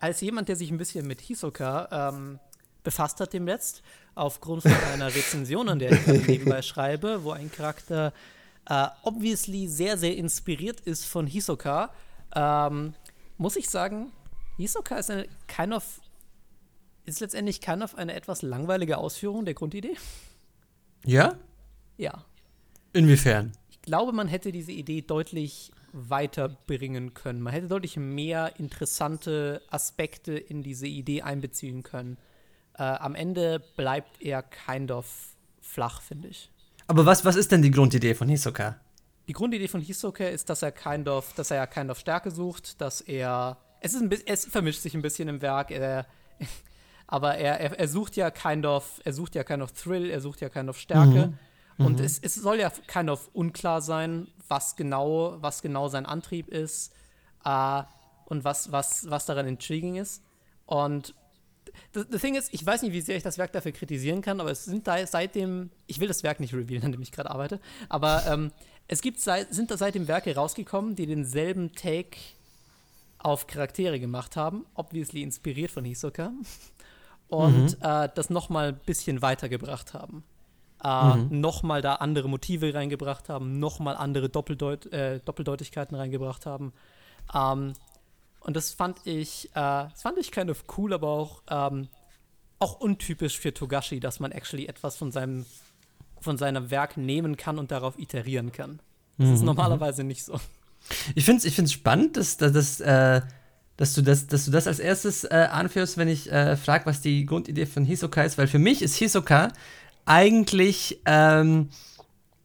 [0.00, 2.38] als jemand, der sich ein bisschen mit Hisoka ähm,
[2.82, 3.82] befasst hat dem letzt,
[4.14, 8.12] aufgrund von einer Rezension, an der ich nebenbei schreibe, wo ein Charakter
[8.68, 11.90] äh, obviously sehr, sehr inspiriert ist von Hisoka,
[12.34, 12.94] ähm,
[13.38, 14.12] muss ich sagen,
[14.56, 16.00] Hisoka ist eine kind of
[17.04, 19.96] ist letztendlich kind of eine etwas langweilige Ausführung der Grundidee.
[21.04, 21.36] Ja?
[21.96, 22.24] Ja.
[22.92, 23.52] Inwiefern?
[23.86, 27.40] Ich glaube, man hätte diese Idee deutlich weiterbringen können.
[27.40, 32.18] Man hätte deutlich mehr interessante Aspekte in diese Idee einbeziehen können.
[32.76, 35.06] Äh, am Ende bleibt er kind of
[35.60, 36.50] flach, finde ich.
[36.88, 38.74] Aber was, was ist denn die Grundidee von Hisoka?
[39.28, 42.80] Die Grundidee von Hisoka ist, dass er kind of, dass er kind of Stärke sucht,
[42.80, 45.70] dass er es ist ein bisschen, es vermischt sich ein bisschen im Werk.
[45.70, 46.06] Er,
[47.06, 50.20] aber er, er, er, sucht ja kind of, er sucht ja kind of Thrill, er
[50.20, 51.28] sucht ja kind of Stärke.
[51.28, 51.38] Mhm.
[51.78, 52.04] Und mhm.
[52.04, 56.92] Es, es soll ja kind of unklar sein, was genau, was genau sein Antrieb ist
[57.44, 57.82] äh,
[58.26, 60.22] und was, was, was daran intriguing ist.
[60.64, 61.14] Und
[61.92, 64.50] das Ding ist, ich weiß nicht, wie sehr ich das Werk dafür kritisieren kann, aber
[64.50, 67.60] es sind da seitdem, ich will das Werk nicht revealen, an dem ich gerade arbeite,
[67.88, 68.52] aber ähm,
[68.88, 72.18] es gibt seit, sind da seitdem Werke rausgekommen, die denselben Take
[73.18, 76.32] auf Charaktere gemacht haben, obviously inspiriert von Hisoka,
[77.28, 77.86] und mhm.
[77.86, 80.24] äh, das nochmal ein bisschen weitergebracht haben.
[80.82, 81.40] Äh, mhm.
[81.40, 86.72] Nochmal da andere Motive reingebracht haben, nochmal andere Doppeldeut äh, Doppeldeutigkeiten reingebracht haben.
[87.34, 87.72] Ähm,
[88.40, 91.88] und das fand ich, äh, das fand ich kind of cool, aber auch, ähm,
[92.58, 95.46] auch untypisch für Togashi, dass man actually etwas von seinem,
[96.20, 98.80] von seinem Werk nehmen kann und darauf iterieren kann.
[99.18, 99.34] Das mhm.
[99.34, 100.38] ist normalerweise nicht so.
[101.14, 103.22] Ich finde es ich find's spannend, dass, dass, dass, äh,
[103.76, 107.00] dass, du das, dass du das als erstes äh, anführst, wenn ich äh, frage, was
[107.00, 109.48] die Grundidee von Hisoka ist, weil für mich ist Hisoka
[110.06, 111.68] eigentlich ähm,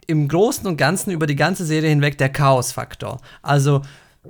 [0.08, 3.22] im Großen und Ganzen über die ganze Serie hinweg der Chaos-Faktor.
[3.42, 3.82] Also,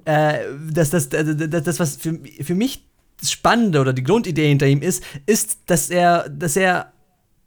[0.06, 0.40] äh,
[0.72, 2.86] das, das, das, das, was für, für mich
[3.20, 6.92] das Spannende oder die Grundidee hinter ihm ist, ist, dass er, dass er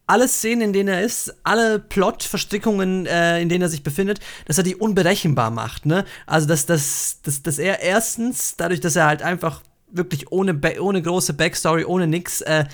[0.07, 4.59] alle Szenen, in denen er ist, alle Plot-Verstrickungen, äh, in denen er sich befindet, dass
[4.59, 5.87] er die unberechenbar macht.
[5.87, 6.05] Ne?
[6.26, 11.03] Also, dass, dass, dass, dass er erstens, dadurch, dass er halt einfach wirklich ohne, ohne
[11.03, 12.64] große Backstory, ohne nix, äh,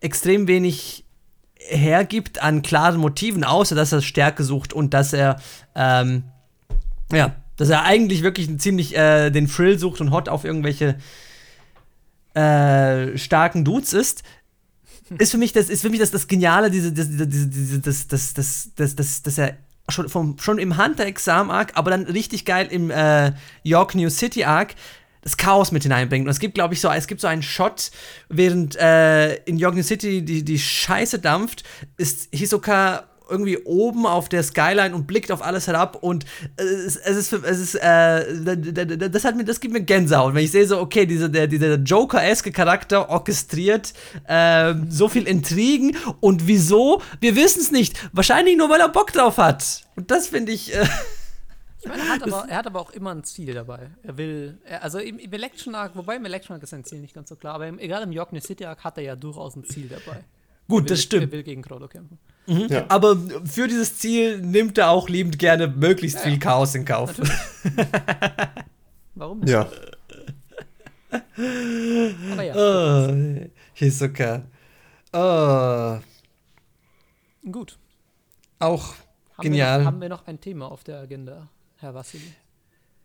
[0.00, 1.01] extrem wenig
[1.68, 5.40] hergibt an klaren Motiven, außer dass er Stärke sucht und dass er,
[5.74, 6.24] ähm,
[7.12, 10.96] ja, dass er eigentlich wirklich ziemlich äh, den Frill sucht und hot auf irgendwelche
[12.34, 14.22] äh, starken Dudes ist
[15.18, 18.34] ist für mich das, ist für mich das, das Geniale, diese, diese, diese, das, das,
[18.34, 19.56] das, das, das, das er
[19.88, 23.32] schon, vom, schon im Hunter-Exam-Arc, aber dann richtig geil im äh,
[23.62, 24.74] York New City-Arc
[25.22, 26.26] das Chaos mit hineinbringt.
[26.26, 27.90] Und es gibt, glaube ich, so, es gibt so einen Shot,
[28.28, 31.64] während äh, in York City die, die Scheiße dampft,
[31.96, 37.16] ist Hisoka irgendwie oben auf der Skyline und blickt auf alles herab und es, es
[37.16, 40.78] ist, es ist äh, das hat mir, das gibt mir Gänsehaut, wenn ich sehe so,
[40.78, 43.94] okay, dieser, der, dieser Joker-eske Charakter orchestriert
[44.26, 47.00] äh, so viel Intrigen und wieso?
[47.20, 47.96] Wir wissen es nicht.
[48.12, 49.82] Wahrscheinlich nur, weil er Bock drauf hat.
[49.96, 50.74] Und das finde ich.
[50.74, 50.84] Äh,
[51.82, 53.90] ich meine, er hat, aber, er hat aber auch immer ein Ziel dabei.
[54.02, 57.00] Er will, er, also im, im Election Arc, wobei im Election Arc ist sein Ziel
[57.00, 59.16] nicht ganz so klar, aber im, egal im York New City Arc hat er ja
[59.16, 60.24] durchaus ein Ziel dabei.
[60.68, 61.24] Gut, will, das stimmt.
[61.24, 62.18] Er will gegen Crollo kämpfen.
[62.46, 62.66] Mhm.
[62.68, 62.84] Ja.
[62.88, 67.14] Aber für dieses Ziel nimmt er auch liebend gerne möglichst ja, viel Chaos in Kauf.
[69.14, 69.50] Warum nicht?
[69.50, 69.68] Ja.
[72.32, 72.54] Aber ja.
[72.56, 74.42] Oh, Hisoka.
[75.12, 75.98] Oh.
[77.50, 77.78] Gut.
[78.58, 78.94] Auch
[79.36, 79.72] haben genial.
[79.72, 81.48] Wir noch, haben wir noch ein Thema auf der Agenda,
[81.82, 82.32] Herr Vassili?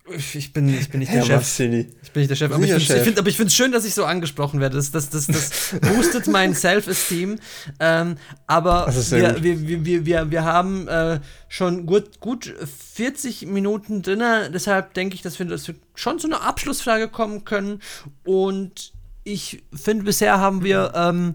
[0.08, 1.44] Ich bin, ich bin nicht der Chef.
[1.44, 1.88] Silly.
[2.00, 2.52] Ich bin nicht der Chef.
[2.52, 3.02] Aber ich, Chef.
[3.02, 4.76] Find, aber ich finde es schön, dass ich so angesprochen werde.
[4.76, 7.40] Das, das, das, das boostet mein Self-Esteem.
[7.80, 8.16] Ähm,
[8.46, 11.18] aber wir, wir, wir, wir, wir haben äh,
[11.48, 12.54] schon gut, gut
[12.94, 14.22] 40 Minuten drin.
[14.54, 17.82] Deshalb denke ich, dass wir, dass wir schon zu einer Abschlussfrage kommen können.
[18.24, 18.92] Und
[19.24, 20.92] ich finde, bisher haben wir.
[20.94, 21.34] Ähm,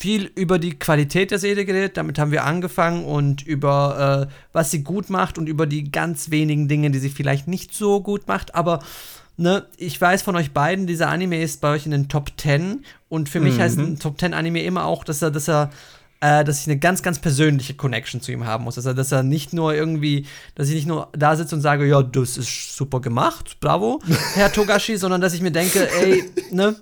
[0.00, 4.70] viel über die Qualität der Serie geredet, damit haben wir angefangen und über äh, was
[4.70, 8.26] sie gut macht und über die ganz wenigen Dinge, die sie vielleicht nicht so gut
[8.26, 8.80] macht, aber
[9.36, 12.82] ne, ich weiß von euch beiden, dieser Anime ist bei euch in den Top 10
[13.10, 13.44] und für mhm.
[13.46, 15.70] mich heißt ein Top 10 Anime immer auch, dass er, dass er
[16.20, 18.76] äh, dass ich eine ganz, ganz persönliche Connection zu ihm haben muss.
[18.76, 22.02] Also, dass er nicht nur irgendwie, dass ich nicht nur da sitze und sage, ja,
[22.02, 24.02] das ist super gemacht, bravo,
[24.34, 26.76] Herr Togashi, sondern dass ich mir denke, ey, ne,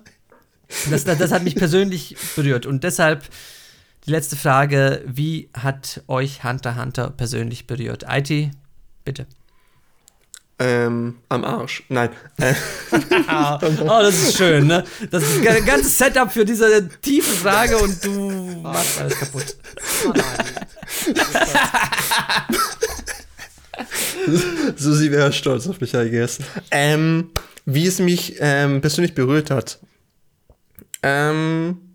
[0.89, 2.65] das, das, das hat mich persönlich berührt.
[2.65, 3.23] Und deshalb
[4.05, 8.05] die letzte Frage: Wie hat euch Hunter Hunter persönlich berührt?
[8.09, 8.51] IT,
[9.03, 9.27] bitte.
[10.61, 11.83] Ähm, am Arsch.
[11.87, 12.09] Nein.
[12.41, 13.57] oh,
[14.01, 14.83] das ist schön, ne?
[15.09, 18.29] Das ist ein ganzes Setup für diese tiefe Frage und du
[18.61, 19.55] machst alles kaputt.
[20.05, 20.45] Oh nein.
[24.75, 26.39] Susi wäre stolz auf mich, I guess.
[26.71, 27.29] Ähm,
[27.65, 29.79] wie es mich ähm, persönlich berührt hat.
[31.03, 31.93] Ähm,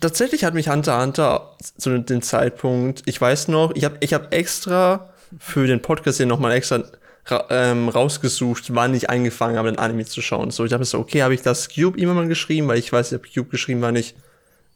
[0.00, 4.32] tatsächlich hat mich Hunter Hunter zu dem Zeitpunkt, ich weiß noch, ich habe ich hab
[4.32, 6.84] extra für den Podcast hier nochmal extra
[7.26, 10.50] ra ähm, rausgesucht, wann ich angefangen habe, den Anime zu schauen.
[10.50, 13.12] So, ich habe so, okay, habe ich das Cube immer mal geschrieben, weil ich weiß,
[13.12, 14.14] ich habe Cube geschrieben, wann ich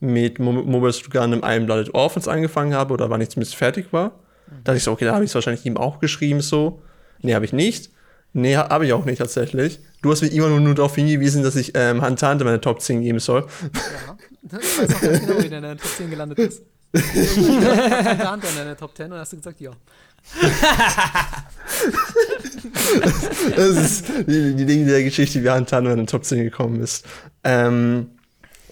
[0.01, 3.93] mit Mo Mobile Suit Gundam Iron Blooded Orphans angefangen habe oder wann ich zumindest fertig
[3.93, 4.11] war.
[4.47, 6.83] Da dachte ich so, okay, da habe ich es wahrscheinlich ihm auch geschrieben, so.
[7.23, 7.91] Nee, habe ich nicht.
[8.33, 9.81] Nee, habe ich auch nicht tatsächlich.
[10.05, 13.01] Du hast mich immer nur, nur darauf hingewiesen, dass ich ähm, Hunter meine Top 10
[13.01, 13.47] geben soll.
[14.53, 16.63] Ja, ich weiß auch ganz genau, wie der in deiner Top 10 gelandet ist.
[16.95, 19.71] Hunter in deiner Top 10 und hast du gesagt, ja.
[23.57, 27.07] das ist die, die Dinge der Geschichte, wie Hunter in den Top 10 gekommen ist.
[27.43, 28.11] Ähm,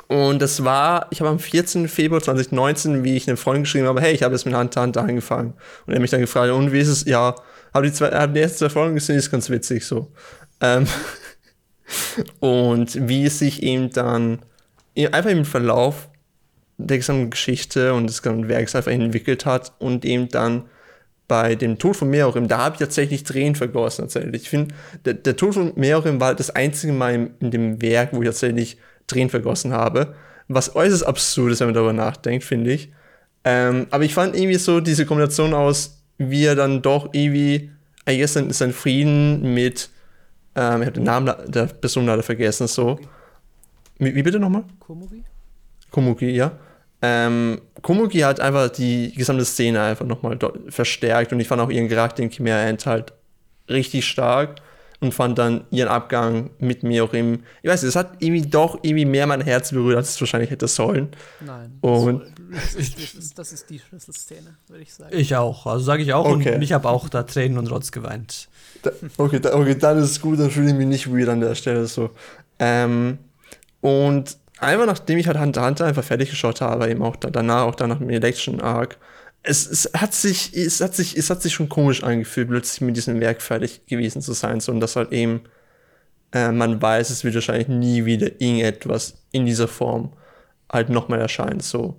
[0.09, 1.89] und das war, ich habe am 14.
[1.89, 5.01] Februar 2019, wie ich einem Freund geschrieben habe, hey, ich habe jetzt mit Hunter Hunter
[5.01, 5.55] angefangen.
[5.87, 7.07] Und er mich dann gefragt, und wie ist es?
[7.07, 7.37] Ja,
[7.73, 10.13] habe die, zwei, hab die ersten zwei Folgen gesehen, ist ganz witzig so.
[10.61, 10.87] Ähm
[12.41, 14.41] und wie es sich eben dann
[15.13, 16.09] einfach im Verlauf
[16.79, 20.65] der gesamten Geschichte und des gesamten Werks einfach entwickelt hat und eben dann
[21.29, 24.43] bei dem Tod von Meorim, da habe ich tatsächlich Tränen vergossen tatsächlich.
[24.43, 24.75] Ich finde,
[25.05, 28.29] der, der, Tod von Meorim war das einzige Mal in, in dem Werk, wo ich
[28.29, 28.77] tatsächlich
[29.07, 30.15] Tränen vergossen habe.
[30.49, 32.93] Was äußerst absurd ist, wenn man darüber nachdenkt, finde ich.
[33.45, 37.71] Ähm, aber ich fand irgendwie so diese Kombination aus, wie er dann doch irgendwie,
[38.09, 39.89] I guess, sein, sein Frieden mit,
[40.55, 42.99] ähm, ich habe den Namen der Person leider vergessen, so.
[43.99, 44.65] Wie, wie bitte nochmal?
[44.81, 45.25] Komugi?
[45.91, 46.53] Komugi, ja.
[47.01, 50.39] Ähm, Komugi hat einfach die gesamte Szene einfach nochmal
[50.69, 53.13] verstärkt und ich fand auch ihren Charakter in Chimera Ant halt
[53.69, 54.57] richtig stark
[55.03, 57.43] und fand dann ihren Abgang mit mir auch im.
[57.63, 60.51] Ich weiß nicht, es hat irgendwie doch irgendwie mehr mein Herz berührt, als es wahrscheinlich
[60.51, 61.09] hätte sollen.
[61.45, 61.77] Nein.
[61.81, 62.23] Und
[62.53, 65.11] das ist, das ist die Schlüsselszene, würde ich sagen.
[65.15, 66.25] Ich auch, also sage ich auch.
[66.25, 66.55] Okay.
[66.55, 68.49] Und ich habe auch da Tränen und Rotz geweint.
[68.83, 71.41] Da, okay, da, okay, dann ist es gut, dann fühle ich mich nicht weird an
[71.41, 72.11] der Stelle so.
[72.61, 73.19] Ähm,
[73.81, 77.63] und einfach nachdem ich halt Hunter Hunter einfach fertig geschaut habe, eben auch da, danach,
[77.63, 78.99] auch danach im Election Arc,
[79.43, 82.97] es, es, hat sich, es, hat sich, es hat sich schon komisch angefühlt, plötzlich mit
[82.97, 84.61] diesem Werk fertig gewesen zu sein.
[84.61, 85.43] So, und dass halt eben
[86.33, 90.13] äh, man weiß, es wird wahrscheinlich nie wieder irgendetwas in dieser Form
[90.71, 91.61] halt nochmal erscheinen.
[91.61, 91.97] So.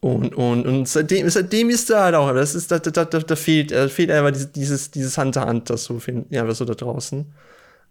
[0.00, 3.36] Und, und, und seitdem, seitdem ist da halt auch, das ist, da, da, da, da
[3.36, 7.26] fehlt, da fehlt einfach dieses, dieses Hunter Hunter so, ja, so da draußen.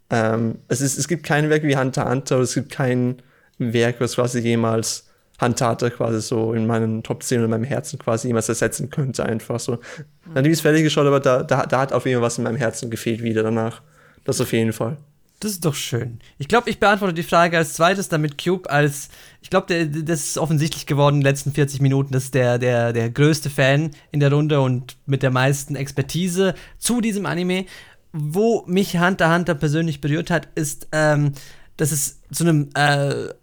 [0.09, 3.21] Ähm, es, ist, es gibt kein Werk wie Hunter Hunter, es gibt kein
[3.57, 5.07] Werk, was quasi jemals
[5.41, 9.25] Handtate quasi so in meinen Top 10 und in meinem Herzen quasi jemals ersetzen könnte,
[9.25, 9.73] einfach so.
[9.73, 10.33] Mhm.
[10.35, 12.57] Natürlich ist fertig geschaut, aber da, da, da hat auf jeden Fall was in meinem
[12.57, 13.81] Herzen gefehlt wieder danach.
[14.23, 14.97] Das auf jeden Fall.
[15.41, 16.19] Das ist doch schön.
[16.37, 19.09] Ich glaube, ich beantworte die Frage als zweites, damit Cube als,
[19.41, 22.93] ich glaube, das ist offensichtlich geworden in den letzten 40 Minuten, das ist der, der,
[22.93, 27.65] der größte Fan in der Runde und mit der meisten Expertise zu diesem Anime.
[28.13, 31.31] Wo mich Hunter Hunter persönlich berührt hat, ist, ähm,
[31.75, 33.33] dass es zu einem äh,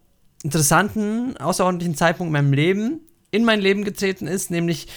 [0.43, 4.89] interessanten, außerordentlichen Zeitpunkt in meinem Leben in mein Leben getreten ist, nämlich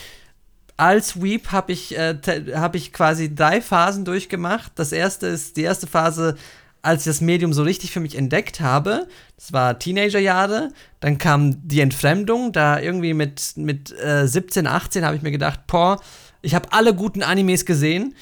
[0.77, 2.17] als Weep habe ich, äh,
[2.55, 4.71] hab ich quasi drei Phasen durchgemacht.
[4.75, 6.37] Das erste ist die erste Phase,
[6.81, 9.07] als ich das Medium so richtig für mich entdeckt habe.
[9.35, 10.69] Das war Teenagerjahre.
[10.99, 12.51] Dann kam die Entfremdung.
[12.51, 16.01] Da irgendwie mit, mit äh, 17, 18 habe ich mir gedacht, boah,
[16.41, 18.15] ich habe alle guten Animes gesehen.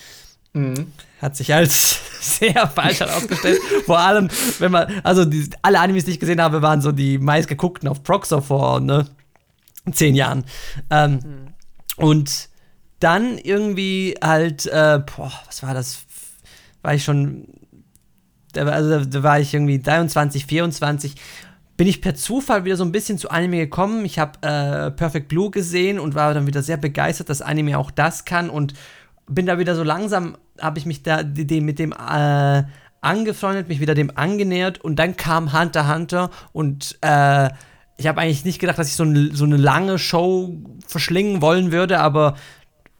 [0.53, 0.91] Mhm.
[1.21, 3.59] Hat sich als sehr falsch herausgestellt.
[3.85, 4.29] vor allem,
[4.59, 8.03] wenn man, also die, alle Animes, die ich gesehen habe, waren so die meistgeguckten auf
[8.03, 9.05] Proxor vor ne,
[9.91, 10.45] zehn Jahren.
[10.89, 11.53] Ähm, mhm.
[11.97, 12.49] Und
[12.99, 15.99] dann irgendwie halt, äh, boah, was war das?
[16.81, 17.47] War ich schon,
[18.53, 21.15] da, also da war ich irgendwie 23, 24
[21.79, 24.03] bin ich per Zufall wieder so ein bisschen zu Anime gekommen.
[24.03, 27.89] Ich habe äh, Perfect Blue gesehen und war dann wieder sehr begeistert, dass Anime auch
[27.89, 28.73] das kann und
[29.29, 32.63] bin da wieder so langsam, habe ich mich da dem, mit dem äh,
[33.01, 37.49] angefreundet, mich wieder dem angenähert und dann kam Hunter Hunter und äh,
[37.97, 40.57] ich habe eigentlich nicht gedacht, dass ich so, ein, so eine lange Show
[40.87, 42.35] verschlingen wollen würde, aber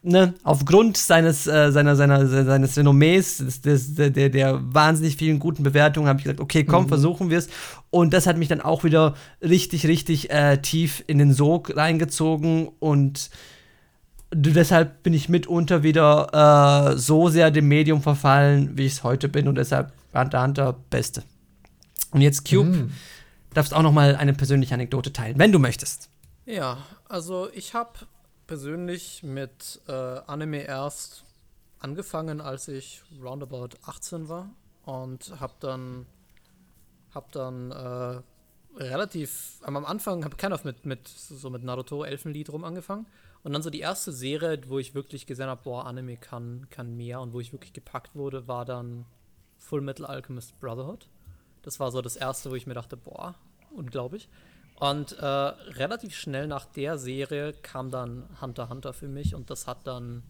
[0.02, 5.64] ne, aufgrund seines, äh, seiner, seiner, seines Renommees, des, des, der, der wahnsinnig vielen guten
[5.64, 6.90] Bewertungen, habe ich gesagt, okay, komm, mhm.
[6.90, 7.48] versuchen wir es.
[7.90, 12.70] Und das hat mich dann auch wieder richtig, richtig äh, tief in den Sog reingezogen
[12.80, 13.30] und
[14.32, 19.30] deshalb bin ich mitunter wieder äh, so sehr dem Medium verfallen, wie ich es heute
[19.30, 21.24] bin und deshalb Hunter Hunter Beste.
[22.12, 22.92] Und jetzt Cube, mm.
[23.54, 26.10] darfst auch noch mal eine persönliche Anekdote teilen, wenn du möchtest.
[26.46, 28.00] Ja, also ich habe
[28.48, 31.24] persönlich mit äh, Anime erst
[31.80, 34.50] angefangen, als ich roundabout 18 war
[34.86, 36.06] und habe dann
[37.14, 38.22] hab dann äh,
[38.84, 43.06] relativ am Anfang habe ich keiner mit mit so mit Naruto Elfenlied rum angefangen
[43.44, 46.96] Und dann so die erste Serie, wo ich wirklich gesehen habe, boah, Anime kann, kann
[46.98, 49.06] mehr und wo ich wirklich gepackt wurde, war dann
[49.58, 51.08] Full Metal Alchemist Brotherhood.
[51.62, 53.36] Das war so das erste, wo ich mir dachte, boah,
[53.72, 54.30] unglaublich.
[54.80, 59.68] Und äh, relativ schnell nach der Serie kam dann Hunter Hunter für mich und das
[59.68, 60.24] hat dann,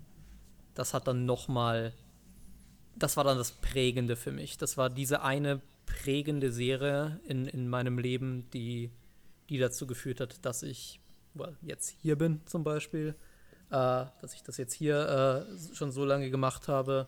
[0.73, 1.93] das hat dann noch mal,
[2.95, 4.57] das war dann das Prägende für mich.
[4.57, 8.91] Das war diese eine prägende Serie in, in meinem Leben, die,
[9.49, 10.99] die dazu geführt hat, dass ich
[11.33, 13.15] well, jetzt hier bin zum Beispiel,
[13.69, 17.05] äh, dass ich das jetzt hier äh, schon so lange gemacht habe,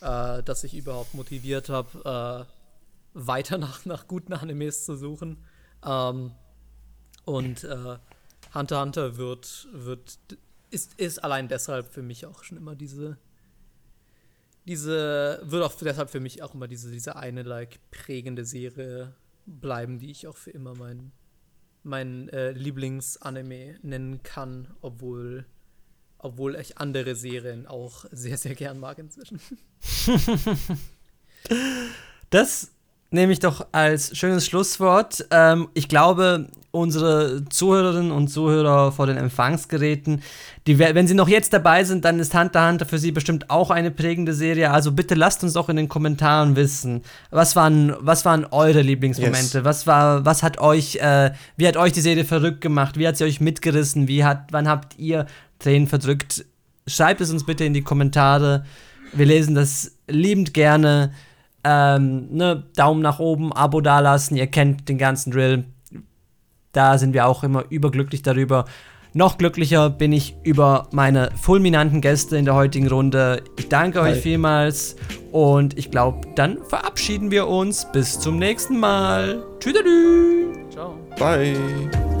[0.00, 5.38] äh, dass ich überhaupt motiviert habe, äh, weiter nach, nach guten Animes zu suchen.
[5.84, 6.32] Ähm,
[7.24, 7.98] und äh,
[8.54, 10.18] Hunter x Hunter wird, wird
[10.70, 13.18] ist, ist allein deshalb für mich auch schon immer diese
[14.66, 19.14] diese wird auch deshalb für mich auch immer diese, diese eine like prägende Serie
[19.46, 21.12] bleiben, die ich auch für immer mein,
[21.82, 25.46] mein äh, Lieblingsanime nennen kann, obwohl,
[26.18, 29.40] obwohl ich andere Serien auch sehr, sehr gern mag inzwischen.
[32.30, 32.70] das
[33.10, 35.26] nehme ich doch als schönes Schlusswort.
[35.30, 40.22] Ähm, ich glaube, unsere Zuhörerinnen und Zuhörer vor den Empfangsgeräten,
[40.66, 43.70] die, wenn sie noch jetzt dabei sind, dann ist Hunter Hunter für sie bestimmt auch
[43.70, 44.70] eine prägende Serie.
[44.70, 49.58] Also bitte lasst uns doch in den Kommentaren wissen, was waren, was waren eure Lieblingsmomente?
[49.58, 49.64] Yes.
[49.64, 52.96] Was war, was hat euch, äh, wie hat euch die Serie verrückt gemacht?
[52.96, 54.06] Wie hat sie euch mitgerissen?
[54.06, 55.26] Wie hat, wann habt ihr
[55.58, 56.44] Tränen verdrückt?
[56.86, 58.64] Schreibt es uns bitte in die Kommentare.
[59.12, 61.12] Wir lesen das liebend gerne.
[61.64, 65.64] Ähm, ne, Daumen nach oben, Abo dalassen, ihr kennt den ganzen Drill.
[66.72, 68.64] Da sind wir auch immer überglücklich darüber.
[69.12, 73.42] Noch glücklicher bin ich über meine fulminanten Gäste in der heutigen Runde.
[73.58, 74.12] Ich danke Hi.
[74.12, 74.94] euch vielmals
[75.32, 77.90] und ich glaube, dann verabschieden wir uns.
[77.92, 79.42] Bis zum nächsten Mal.
[79.58, 79.74] Tschüss.
[80.70, 80.94] Ciao.
[81.18, 82.19] Bye.